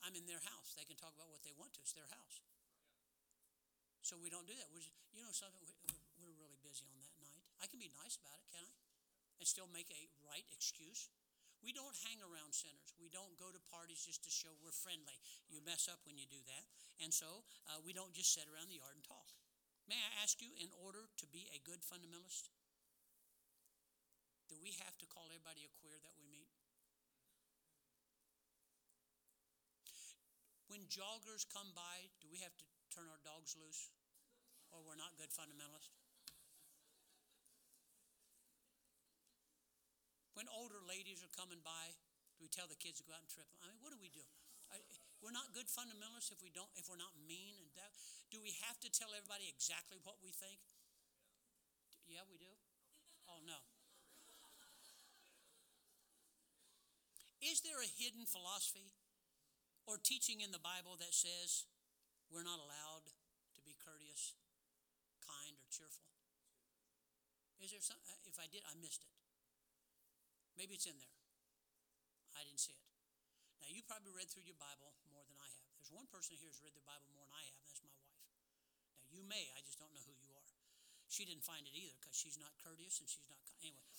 [0.00, 0.72] I'm in their house.
[0.72, 1.84] They can talk about what they want to.
[1.84, 2.40] It's their house.
[4.00, 4.72] So we don't do that.
[4.72, 5.60] We're just, you know something?
[6.16, 7.44] We're really busy on that night.
[7.60, 8.72] I can be nice about it, can I?
[9.36, 11.12] And still make a right excuse.
[11.58, 12.94] We don't hang around sinners.
[12.96, 15.18] We don't go to parties just to show we're friendly.
[15.50, 16.64] You mess up when you do that.
[17.02, 19.34] And so uh, we don't just sit around the yard and talk.
[19.90, 22.52] May I ask you, in order to be a good fundamentalist,
[24.48, 26.48] do we have to call everybody a queer that we meet?
[30.68, 33.88] When joggers come by, do we have to turn our dogs loose?
[34.68, 35.96] Or we're not good fundamentalists?
[40.38, 41.90] When older ladies are coming by,
[42.38, 43.58] do we tell the kids to go out and trip them?
[43.58, 44.22] I mean, what do we do?
[44.70, 44.78] I,
[45.18, 47.90] we're not good fundamentalists if we don't if we're not mean and that.
[48.30, 50.62] Do we have to tell everybody exactly what we think?
[52.06, 52.54] Yeah, we do.
[53.26, 53.58] Oh no.
[57.42, 58.94] Is there a hidden philosophy
[59.90, 61.66] or teaching in the Bible that says
[62.30, 63.10] we're not allowed
[63.58, 64.38] to be courteous,
[65.18, 66.06] kind, or cheerful?
[67.58, 67.98] Is there some?
[68.06, 69.10] Uh, if I did, I missed it.
[70.58, 71.14] Maybe it's in there.
[72.34, 72.90] I didn't see it.
[73.62, 75.70] Now, you probably read through your Bible more than I have.
[75.78, 77.94] There's one person here who's read the Bible more than I have, and that's my
[77.94, 78.18] wife.
[79.06, 80.50] Now, you may, I just don't know who you are.
[81.08, 83.40] She didn't find it either because she's not courteous and she's not.
[83.64, 83.94] Anyway.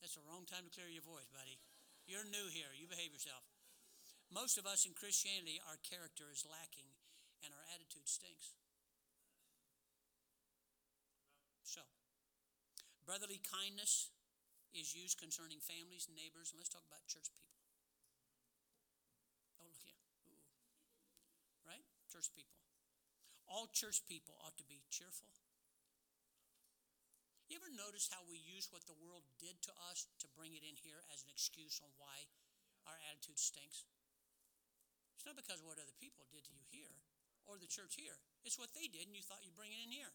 [0.00, 1.60] That's the wrong time to clear your voice, buddy.
[2.08, 2.72] You're new here.
[2.72, 3.44] You behave yourself.
[4.32, 6.88] Most of us in Christianity, our character is lacking
[7.44, 8.56] and our attitude stinks.
[11.68, 11.84] So,
[13.08, 14.12] brotherly kindness,
[14.76, 17.56] is used concerning families, and neighbors, and let's talk about church people.
[19.64, 19.96] Oh, here.
[20.28, 20.44] Ooh.
[21.64, 21.80] Right?
[22.12, 22.60] Church people.
[23.48, 25.32] All church people ought to be cheerful.
[27.48, 30.60] You ever notice how we use what the world did to us to bring it
[30.60, 32.28] in here as an excuse on why
[32.84, 33.88] our attitude stinks?
[35.16, 37.00] It's not because of what other people did to you here
[37.48, 38.20] or the church here.
[38.44, 40.12] It's what they did, and you thought you'd bring it in here.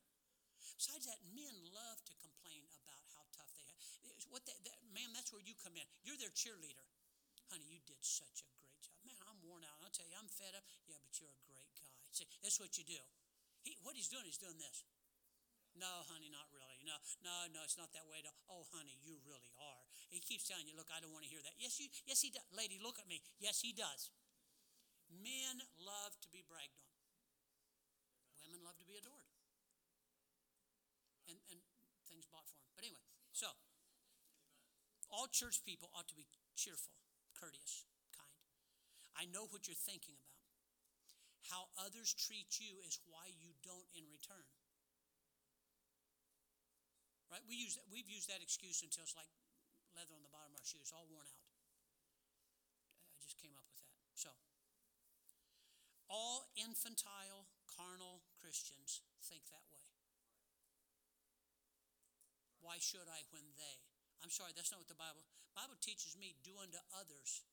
[0.79, 3.83] Besides that, men love to complain about how tough they have.
[4.31, 5.85] What they, that, man, that's where you come in.
[6.01, 6.87] You're their cheerleader.
[7.53, 8.97] Honey, you did such a great job.
[9.05, 9.77] Man, I'm worn out.
[9.85, 10.65] I'll tell you, I'm fed up.
[10.89, 11.93] Yeah, but you're a great guy.
[12.09, 12.97] See, that's what you do.
[13.61, 14.83] He, what he's doing, he's doing this.
[15.77, 16.77] No, honey, not really.
[16.85, 18.21] No, no, no, it's not that way.
[18.21, 18.29] No.
[18.49, 19.83] Oh, honey, you really are.
[20.09, 21.57] He keeps telling you, look, I don't want to hear that.
[21.57, 22.45] Yes, you, yes, he does.
[22.53, 23.21] Lady, look at me.
[23.41, 24.13] Yes, he does.
[25.09, 26.93] Men love to be bragged on.
[28.45, 29.22] Women love to be adored.
[31.33, 31.59] And, and
[32.05, 32.69] things bought for them.
[32.77, 33.01] But anyway,
[33.33, 33.49] so
[35.09, 36.93] all church people ought to be cheerful,
[37.33, 38.37] courteous, kind.
[39.17, 40.33] I know what you're thinking about.
[41.51, 44.47] How others treat you is why you don't in return.
[47.27, 47.43] Right?
[47.49, 49.29] We use that, we've used that excuse until it's like
[49.97, 51.49] leather on the bottom of our shoes, all worn out.
[53.13, 53.93] I just came up with that.
[54.17, 54.31] So,
[56.09, 59.82] all infantile, carnal Christians think that way.
[62.63, 63.75] Why should I when they?
[64.23, 65.27] I'm sorry, that's not what the Bible.
[65.51, 67.43] Bible teaches me do unto others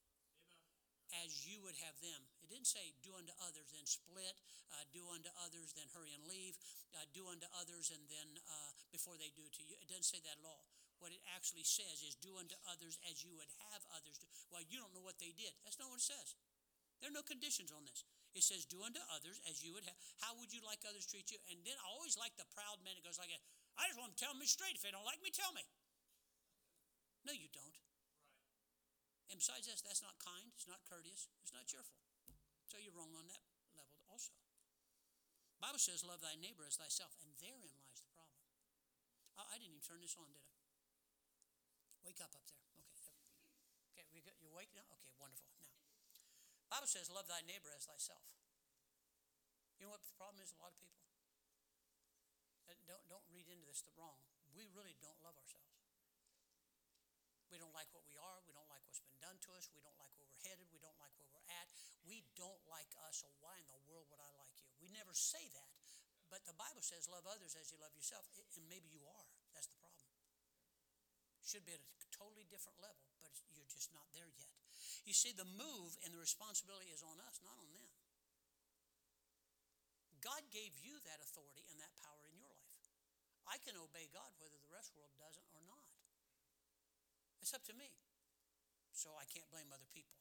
[1.26, 2.22] as you would have them.
[2.38, 4.38] It didn't say do unto others, then split,
[4.70, 6.54] uh, do unto others, then hurry and leave,
[6.94, 9.74] uh, do unto others, and then uh, before they do to you.
[9.82, 10.70] It doesn't say that at all.
[11.02, 14.28] What it actually says is do unto others as you would have others do.
[14.52, 15.50] Well, you don't know what they did.
[15.66, 16.36] That's not what it says.
[17.00, 18.04] There are no conditions on this.
[18.36, 19.96] It says do unto others as you would have.
[20.20, 21.40] How would you like others treat you?
[21.50, 23.32] And then I always like the proud man that goes like,
[23.80, 24.76] I just want to tell me straight.
[24.76, 25.64] If they don't like me, tell me.
[27.24, 27.76] No, you don't.
[29.32, 32.02] And besides this, that's not kind, it's not courteous, it's not cheerful.
[32.66, 33.40] So you're wrong on that
[33.78, 34.34] level also.
[35.62, 38.42] Bible says, love thy neighbor as thyself, and therein lies the problem.
[39.38, 40.56] Oh, I didn't even turn this on, did I?
[42.02, 42.64] Wake up up there.
[42.74, 43.14] Okay.
[43.92, 44.88] Okay, we got, you awake now?
[44.98, 45.52] Okay, wonderful.
[45.60, 45.70] Now,
[46.72, 48.24] Bible says, love thy neighbor as thyself.
[49.78, 50.50] You know what the problem is?
[50.56, 51.09] A lot of people.
[52.70, 54.22] Uh, don't, don't read into this the wrong.
[54.54, 55.74] We really don't love ourselves.
[57.50, 58.38] We don't like what we are.
[58.46, 59.66] We don't like what's been done to us.
[59.74, 60.70] We don't like where we're headed.
[60.70, 61.66] We don't like where we're at.
[62.06, 64.70] We don't like us, so why in the world would I like you?
[64.78, 65.70] We never say that.
[66.30, 68.22] But the Bible says, love others as you love yourself.
[68.54, 69.26] And maybe you are.
[69.50, 70.06] That's the problem.
[71.42, 74.54] Should be at a totally different level, but you're just not there yet.
[75.02, 77.90] You see, the move and the responsibility is on us, not on them.
[80.22, 82.84] God gave you that authority and that power in your life.
[83.50, 85.82] I can obey God whether the rest of the world doesn't or not.
[87.42, 87.90] It's up to me.
[88.94, 90.14] So I can't blame other people.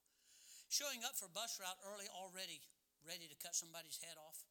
[0.70, 2.66] Showing up for bus route early already
[3.06, 4.44] ready to cut somebody's head off.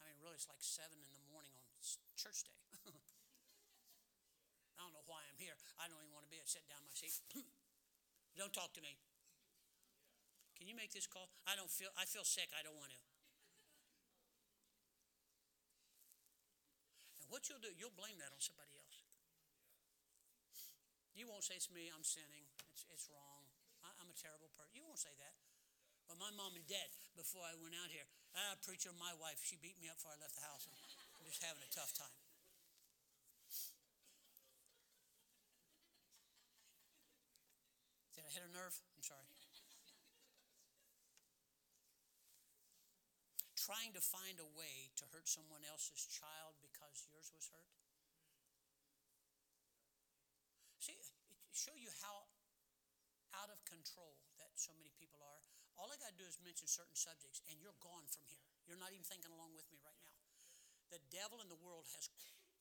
[0.00, 1.66] I mean, really, it's like 7 in the morning on
[2.16, 2.58] church day.
[4.76, 5.56] I don't know why I'm here.
[5.78, 6.38] I don't even want to be.
[6.38, 7.18] I sit down my seat.
[8.40, 8.98] don't talk to me.
[10.56, 11.28] Can you make this call?
[11.44, 11.92] I don't feel.
[11.96, 12.48] I feel sick.
[12.56, 13.05] I don't want to.
[17.26, 19.02] And what you'll do, you'll blame that on somebody else.
[21.18, 22.46] You won't say to me, I'm sinning.
[22.70, 23.42] It's, it's wrong.
[23.82, 24.78] I, am a terrible person.
[24.78, 25.34] You won't say that.
[26.06, 26.86] But my mom and dad,
[27.18, 28.06] before I went out here,
[28.38, 30.70] ah, preacher, my wife, she beat me up before I left the house.
[31.18, 32.14] I'm just having a tough time.
[38.14, 38.78] Did I hit a nerve?
[38.94, 39.35] I'm sorry.
[43.66, 47.66] Trying to find a way to hurt someone else's child because yours was hurt?
[50.78, 50.94] See,
[51.50, 52.30] show you how
[53.34, 55.42] out of control that so many people are.
[55.74, 58.46] All I got to do is mention certain subjects, and you're gone from here.
[58.70, 60.14] You're not even thinking along with me right now.
[60.94, 62.06] The devil in the world has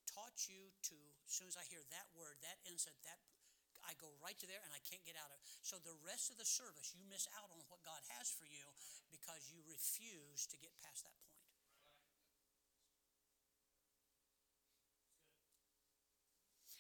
[0.09, 0.97] taught you to,
[1.29, 3.21] as soon as I hear that word, that instant, that
[3.85, 5.45] I go right to there and I can't get out of it.
[5.61, 8.65] So the rest of the service, you miss out on what God has for you
[9.13, 11.35] because you refuse to get past that point.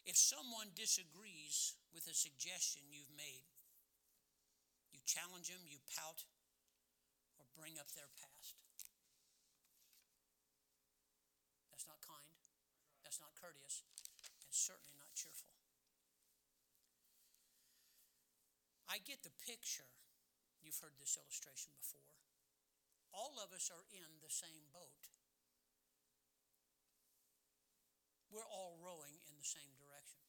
[0.05, 3.49] If someone disagrees with a suggestion you've made,
[4.93, 6.29] you challenge them, you pout,
[7.41, 8.61] or bring up their past.
[11.73, 12.37] That's not kind,
[13.01, 13.81] that's not courteous,
[14.45, 15.54] and certainly not cheerful.
[18.89, 19.89] I get the picture.
[20.61, 22.05] You've heard this illustration before.
[23.13, 25.09] All of us are in the same boat.
[28.33, 30.19] We're all rowing in the same direction.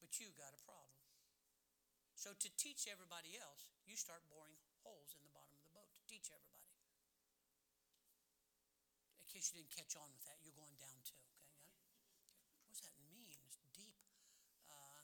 [0.00, 0.98] but you got a problem.
[2.16, 5.90] So to teach everybody else, you start boring holes in the bottom of the boat
[5.94, 6.70] to teach everybody.
[9.20, 11.18] In case you didn't catch on with that, you're going down too.
[11.18, 11.74] Okay.
[12.62, 13.26] What does that mean?
[13.42, 13.96] It's deep.
[14.68, 15.02] Uh,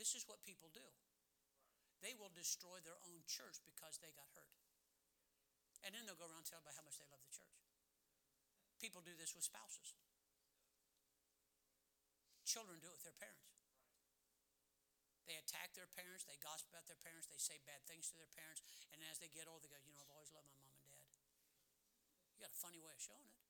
[0.00, 0.84] this is what people do.
[2.04, 4.52] They will destroy their own church because they got hurt.
[5.84, 7.56] And then they'll go around and tell everybody how much they love the church.
[8.82, 9.96] People do this with spouses.
[12.44, 13.56] Children do it with their parents.
[15.26, 18.30] They attack their parents, they gossip about their parents, they say bad things to their
[18.30, 18.62] parents,
[18.94, 20.86] and as they get older, they go, You know, I've always loved my mom and
[20.86, 21.02] dad.
[22.38, 23.42] You got a funny way of showing it.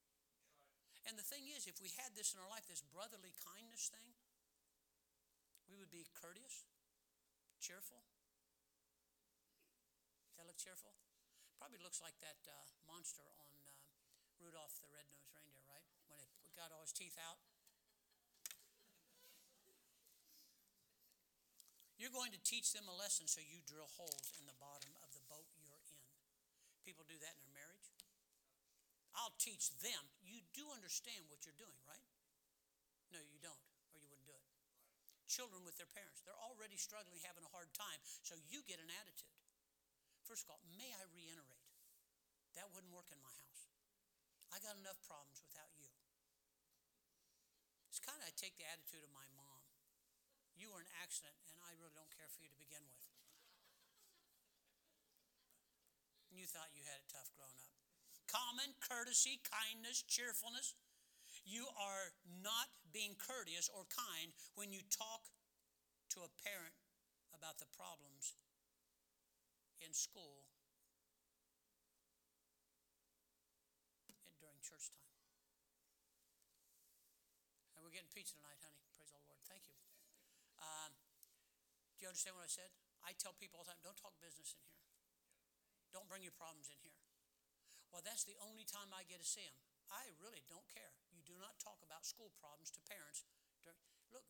[1.04, 4.16] And the thing is, if we had this in our life, this brotherly kindness thing,
[5.68, 6.64] we would be courteous,
[7.60, 8.02] cheerful.
[10.36, 10.92] That look cheerful?
[11.56, 12.52] Probably looks like that uh,
[12.84, 13.72] monster on uh,
[14.36, 15.88] Rudolph the Red-Nosed Reindeer, right?
[16.12, 17.40] When it got all his teeth out.
[21.96, 25.08] You're going to teach them a lesson, so you drill holes in the bottom of
[25.16, 25.84] the boat you're in.
[26.84, 27.88] People do that in their marriage.
[29.16, 30.04] I'll teach them.
[30.20, 32.04] You do understand what you're doing, right?
[33.08, 34.44] No, you don't, or you wouldn't do it.
[35.24, 38.92] Children with their parents, they're already struggling, having a hard time, so you get an
[38.92, 39.32] attitude.
[40.26, 41.70] First of all, may I reiterate,
[42.58, 43.62] that wouldn't work in my house.
[44.50, 45.86] I got enough problems without you.
[47.86, 49.62] It's kind of I take the attitude of my mom.
[50.58, 53.06] You were an accident, and I really don't care for you to begin with.
[56.34, 57.72] You thought you had it tough growing up.
[58.26, 60.74] Common courtesy, kindness, cheerfulness.
[61.46, 62.10] You are
[62.42, 65.30] not being courteous or kind when you talk
[66.12, 66.74] to a parent
[67.30, 68.34] about the problems
[69.80, 70.48] in school
[74.08, 75.12] and during church time.
[77.76, 78.80] And we're getting pizza tonight, honey.
[78.96, 79.40] Praise the Lord.
[79.46, 79.76] Thank you.
[80.60, 80.92] Um,
[81.96, 82.72] do you understand what I said?
[83.04, 84.82] I tell people all the time don't talk business in here,
[85.94, 86.98] don't bring your problems in here.
[87.94, 89.56] Well, that's the only time I get to see them.
[89.88, 90.90] I really don't care.
[91.14, 93.22] You do not talk about school problems to parents.
[93.62, 93.78] During,
[94.10, 94.26] look,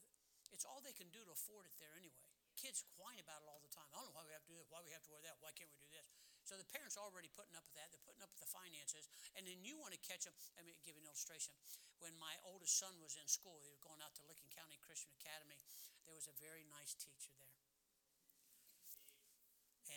[0.53, 2.36] it's all they can do to afford it there anyway.
[2.67, 3.87] Kids whine about it all the time.
[3.95, 5.39] I don't know why we have to do this, why we have to wear that,
[5.39, 6.11] why can't we do this?
[6.43, 7.95] So the parents are already putting up with that.
[7.95, 9.07] They're putting up with the finances,
[9.39, 10.35] and then you want to catch them.
[10.59, 11.55] Let me give you an illustration.
[12.03, 15.15] When my oldest son was in school, he was going out to Licking County Christian
[15.15, 15.63] Academy.
[16.11, 17.63] There was a very nice teacher there,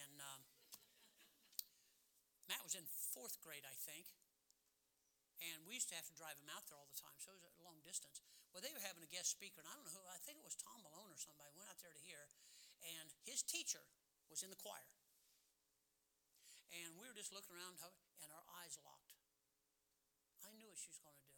[0.05, 0.45] and um,
[2.45, 4.05] Matt was in fourth grade, I think.
[5.41, 7.41] And we used to have to drive him out there all the time, so it
[7.41, 8.21] was a long distance.
[8.51, 10.45] Well, they were having a guest speaker, and I don't know who, I think it
[10.45, 12.27] was Tom Malone or somebody, went out there to hear.
[12.83, 13.83] And his teacher
[14.31, 14.87] was in the choir.
[16.69, 19.17] And we were just looking around, and our eyes locked.
[20.45, 21.35] I knew what she was going to do.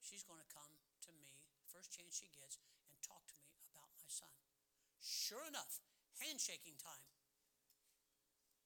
[0.00, 0.70] She's going to come
[1.08, 4.30] to me, first chance she gets, and talk to me about my son.
[5.02, 5.82] Sure enough,
[6.22, 7.06] handshaking time.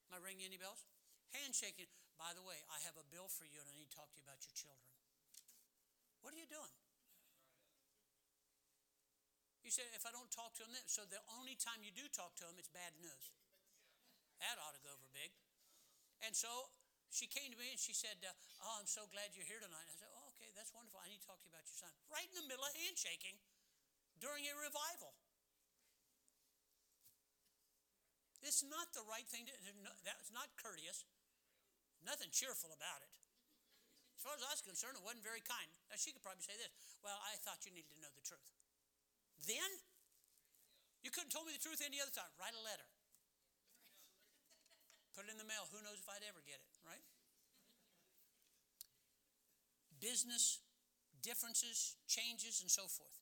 [0.06, 0.86] Am I ringing any bells?
[1.32, 1.90] Handshaking.
[2.16, 4.16] By the way, I have a bill for you and I need to talk to
[4.16, 4.88] you about your children.
[6.24, 6.72] What are you doing?
[9.66, 12.38] You say, if I don't talk to them, so the only time you do talk
[12.38, 13.34] to them, it's bad news.
[14.38, 15.34] That ought to go over big.
[16.22, 16.70] And so
[17.10, 18.30] she came to me and she said, uh,
[18.62, 19.90] Oh, I'm so glad you're here tonight.
[19.90, 21.02] I said, Oh, okay, that's wonderful.
[21.02, 21.90] I need to talk to you about your son.
[22.06, 23.42] Right in the middle of handshaking
[24.22, 25.18] during a revival.
[28.46, 29.54] It's not the right thing to
[30.06, 31.02] That's not courteous.
[32.06, 33.10] Nothing cheerful about it.
[34.14, 35.66] As far as I was concerned, it wasn't very kind.
[35.90, 36.70] Now, she could probably say this
[37.02, 38.46] Well, I thought you needed to know the truth.
[39.44, 39.70] Then?
[41.04, 42.32] You couldn't told me the truth any other time.
[42.40, 42.88] Write a letter.
[45.12, 45.64] Put it in the mail.
[45.72, 47.04] Who knows if I'd ever get it, right?
[49.96, 50.60] Business,
[51.24, 53.16] differences, changes, and so forth.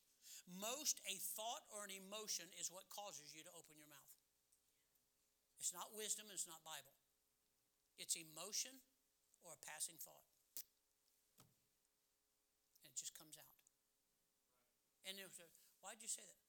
[0.44, 4.12] Most a thought or an emotion is what causes you to open your mouth.
[5.56, 6.92] It's not wisdom, it's not Bible.
[7.96, 8.84] It's emotion
[9.46, 10.28] or a passing thought.
[12.84, 13.56] And it just comes out.
[15.08, 15.48] And was a,
[15.85, 16.41] why'd you say that?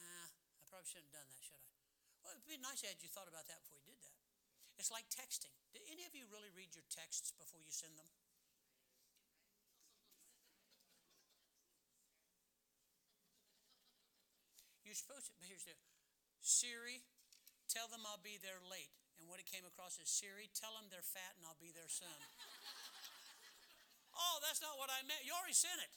[0.00, 1.68] Nah, I probably shouldn't have done that, should I?
[2.24, 4.16] Well, it'd be nice had you thought about that before you did that.
[4.80, 5.52] It's like texting.
[5.76, 8.08] Do any of you really read your texts before you send them?
[14.84, 15.76] You're supposed to, but here's the
[16.40, 17.04] Siri,
[17.68, 18.94] tell them I'll be there late.
[19.18, 21.90] And what it came across is Siri, tell them they're fat and I'll be there
[21.90, 22.08] soon.
[24.16, 25.26] oh, that's not what I meant.
[25.26, 25.90] You already sent it.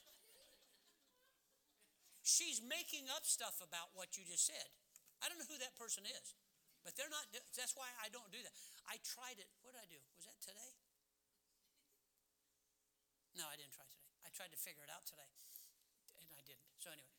[2.30, 4.70] She's making up stuff about what you just said.
[5.18, 6.38] I don't know who that person is,
[6.86, 7.26] but they're not,
[7.58, 8.54] that's why I don't do that.
[8.86, 9.50] I tried it.
[9.66, 9.98] What did I do?
[10.14, 10.78] Was that today?
[13.34, 14.06] No, I didn't try today.
[14.22, 15.26] I tried to figure it out today,
[16.22, 16.62] and I didn't.
[16.78, 17.18] So, anyway.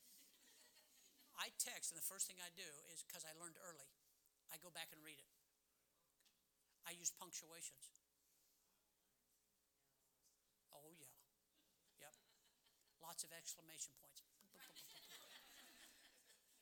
[1.36, 3.92] I text, and the first thing I do is because I learned early,
[4.48, 5.28] I go back and read it.
[6.88, 8.00] I use punctuations.
[10.72, 11.12] Oh, yeah.
[12.00, 12.16] Yep.
[13.04, 14.24] Lots of exclamation points.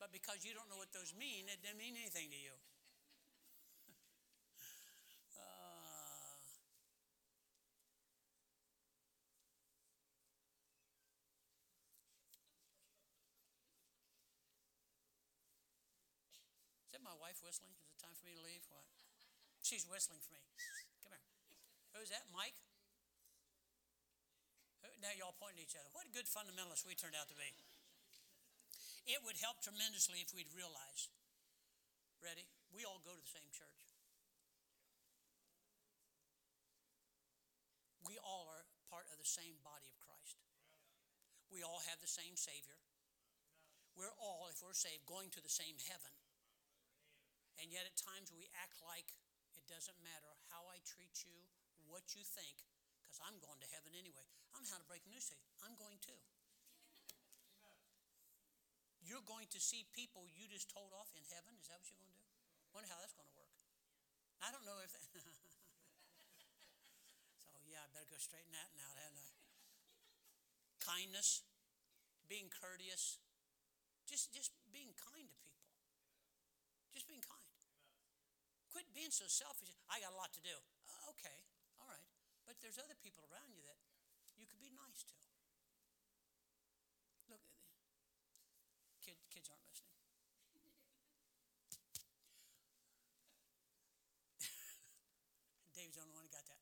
[0.00, 2.56] But because you don't know what those mean, it didn't mean anything to you.
[5.36, 6.40] Uh,
[16.88, 17.76] Is that my wife whistling?
[17.84, 18.64] Is it time for me to leave?
[18.72, 18.88] What?
[19.60, 20.40] She's whistling for me.
[21.04, 21.22] Come here.
[21.92, 22.24] Who's that?
[22.32, 22.56] Mike?
[25.00, 25.88] Now y'all pointing at each other.
[25.96, 27.56] What a good fundamentalist we turned out to be.
[29.08, 31.08] It would help tremendously if we'd realize.
[32.20, 32.48] Ready?
[32.70, 33.80] We all go to the same church.
[38.04, 40.38] We all are part of the same body of Christ.
[41.50, 42.78] We all have the same Savior.
[43.98, 46.14] We're all, if we're saved, going to the same heaven.
[47.58, 49.12] And yet at times we act like
[49.52, 51.36] it doesn't matter how I treat you,
[51.90, 52.64] what you think,
[53.02, 54.24] because I'm going to heaven anyway.
[54.54, 55.44] I don't know how to break the news to you.
[55.60, 56.16] I'm going too.
[59.00, 61.56] You're going to see people you just told off in heaven.
[61.58, 62.28] Is that what you're going to do?
[62.76, 63.50] Wonder how that's going to work.
[64.40, 64.92] I don't know if.
[67.44, 69.28] so yeah, I better go straighten that out, hadn't I?
[70.80, 71.44] Kindness,
[72.24, 73.20] being courteous,
[74.08, 75.60] just just being kind to people.
[76.90, 77.40] Just being kind.
[78.70, 79.74] Quit being so selfish.
[79.90, 80.54] I got a lot to do.
[80.86, 81.42] Uh, okay,
[81.82, 82.06] all right.
[82.46, 83.78] But there's other people around you that
[84.38, 85.18] you could be nice to.
[87.30, 87.42] Look,
[89.02, 89.94] kid, kids aren't listening.
[95.74, 96.60] Dave's the only one who got that.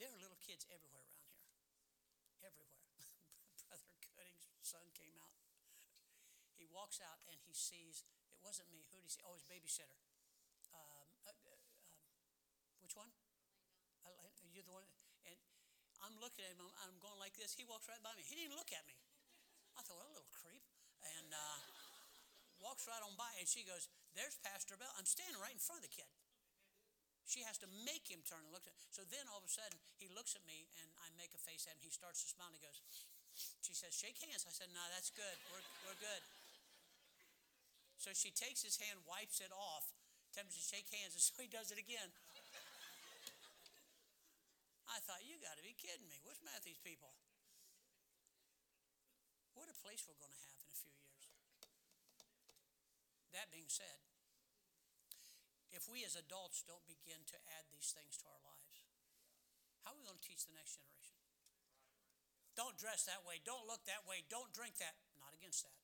[0.00, 0.40] There are little
[0.70, 1.48] everywhere around here.
[2.44, 2.84] Everywhere.
[3.66, 5.34] Brother Cudding's son came out.
[6.54, 8.86] He walks out and he sees, it wasn't me.
[8.90, 9.24] Who did he see?
[9.26, 9.98] Oh, his babysitter.
[10.70, 11.58] Um, uh, uh,
[11.90, 12.00] um,
[12.78, 13.10] which one?
[14.06, 14.86] Elena, You're the one.
[15.26, 15.38] And
[16.06, 16.62] I'm looking at him.
[16.62, 17.54] I'm, I'm going like this.
[17.58, 18.22] He walks right by me.
[18.22, 18.94] He didn't look at me.
[19.74, 20.62] I thought, what a little creep.
[21.02, 21.58] And uh,
[22.62, 23.30] walks right on by.
[23.42, 24.90] And she goes, There's Pastor Bell.
[24.94, 26.08] I'm standing right in front of the kid.
[27.26, 29.78] She has to make him turn and look at So then all of a sudden,
[29.96, 31.82] he looks at me and I make a face at him.
[31.82, 32.78] He starts to smile and he goes,
[33.62, 34.44] She says, Shake hands.
[34.44, 35.36] I said, No, that's good.
[35.48, 36.22] We're, we're good.
[38.02, 39.86] So she takes his hand, wipes it off,
[40.34, 42.10] tells him to shake hands, and so he does it again.
[44.90, 46.20] I thought, you got to be kidding me.
[46.26, 47.14] What's with these people?
[49.56, 51.22] What a place we're going to have in a few years.
[53.32, 54.11] That being said,
[55.72, 58.86] if we as adults don't begin to add these things to our lives,
[59.82, 61.18] how are we going to teach the next generation?
[62.52, 63.40] Don't dress that way.
[63.42, 64.22] Don't look that way.
[64.28, 64.94] Don't drink that.
[65.16, 65.74] Not against that.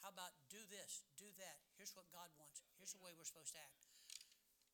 [0.00, 1.62] How about do this, do that?
[1.78, 2.64] Here's what God wants.
[2.74, 3.86] Here's the way we're supposed to act.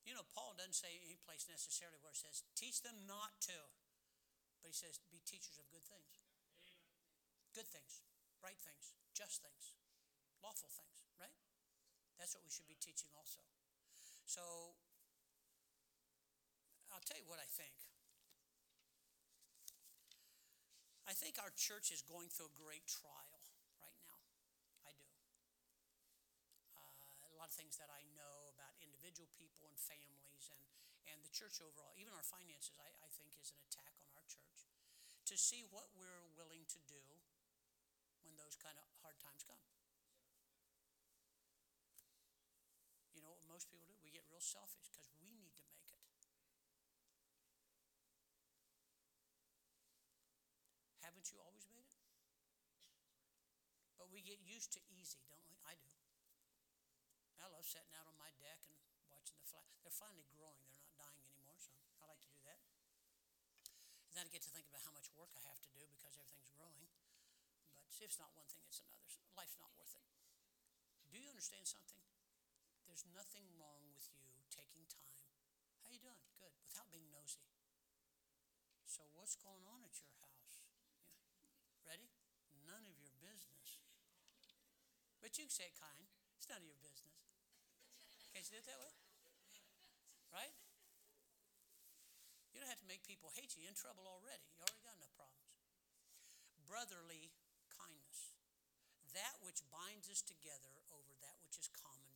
[0.09, 3.59] You know, Paul doesn't say any place necessarily where it says, teach them not to.
[4.64, 6.24] But he says, be teachers of good things.
[7.53, 8.07] Good things,
[8.41, 9.74] right things, just things,
[10.41, 11.34] lawful things, right?
[12.16, 13.43] That's what we should be teaching also.
[14.29, 14.45] So,
[16.93, 17.72] I'll tell you what I think.
[21.09, 23.41] I think our church is going through a great trial
[23.81, 24.20] right now.
[24.85, 25.09] I do.
[26.76, 30.61] Uh, a lot of things that I know about individual people and families and,
[31.09, 34.29] and the church overall, even our finances, I, I think is an attack on our
[34.29, 34.68] church
[35.33, 37.01] to see what we're willing to do
[38.29, 39.64] when those kind of hard times come.
[43.16, 43.97] You know what most people do?
[44.39, 45.99] Real selfish because we need to make it.
[51.03, 52.07] Haven't you always made it?
[53.99, 55.59] But we get used to easy, don't we?
[55.66, 55.91] I do.
[57.43, 58.78] I love sitting out on my deck and
[59.11, 59.66] watching the fly.
[59.82, 60.62] They're finally growing.
[60.70, 62.62] They're not dying anymore, so I like to do that.
[64.07, 66.14] And then I get to think about how much work I have to do because
[66.14, 66.86] everything's growing.
[67.74, 69.11] But if it's not one thing, it's another.
[69.34, 70.07] Life's not worth it.
[71.11, 72.07] Do you understand something?
[72.89, 75.20] There's nothing wrong with you taking time.
[75.84, 76.16] How you doing?
[76.41, 76.57] Good.
[76.64, 77.45] Without being nosy.
[78.89, 80.64] So what's going on at your house?
[80.72, 80.89] Yeah.
[81.84, 82.09] Ready?
[82.64, 83.84] None of your business.
[85.20, 86.09] But you can say it kind.
[86.41, 87.28] It's none of your business.
[88.32, 88.97] Can't you do it that way?
[90.32, 90.57] Right?
[92.57, 93.68] You don't have to make people hate you.
[93.68, 94.49] You're in trouble already.
[94.57, 95.53] You already got enough problems.
[96.64, 97.36] Brotherly
[97.68, 98.32] kindness.
[99.12, 102.07] That which binds us together over that which is common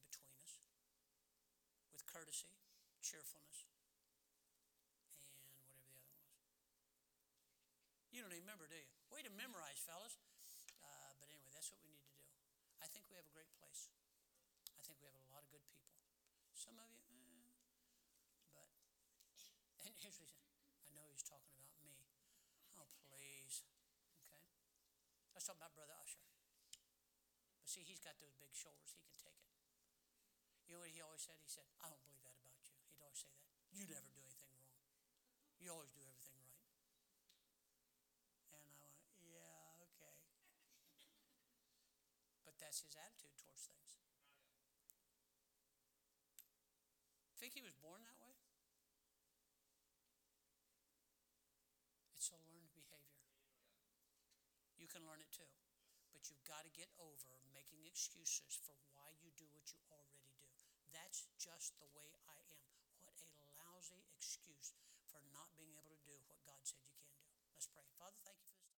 [2.13, 2.53] courtesy,
[3.01, 3.65] cheerfulness,
[5.09, 6.29] and whatever the other one was.
[8.13, 8.85] You don't even remember, do you?
[9.09, 10.21] Way to memorize, fellas.
[10.85, 12.21] Uh, but anyway, that's what we need to do.
[12.85, 13.89] I think we have a great place.
[14.77, 15.97] I think we have a lot of good people.
[16.53, 17.49] Some of you, eh,
[18.53, 18.69] but,
[19.89, 20.61] and here's what he said.
[20.85, 22.13] I know he's talking about me.
[22.77, 23.65] Oh, please.
[24.29, 24.45] Okay?
[25.33, 26.21] Let's talk about Brother Usher.
[27.57, 28.93] But see, he's got those big shoulders.
[28.93, 29.52] He can take it.
[30.73, 31.37] You know what he always said?
[31.45, 32.73] He said, I don't believe that about you.
[32.89, 33.45] He'd always say that.
[33.77, 34.73] You never do anything wrong.
[35.61, 36.64] You always do everything right.
[38.57, 40.16] And I went, yeah, okay.
[42.49, 44.01] But that's his attitude towards things.
[47.37, 48.33] Think he was born that way?
[52.16, 53.29] It's a learned behavior.
[54.81, 55.53] You can learn it too.
[56.16, 60.25] But you've got to get over making excuses for why you do what you already
[60.33, 60.41] do.
[60.93, 62.68] That's just the way I am.
[63.03, 64.76] What a lousy excuse
[65.09, 67.26] for not being able to do what God said you can do.
[67.51, 67.88] Let's pray.
[67.97, 68.62] Father, thank you for this.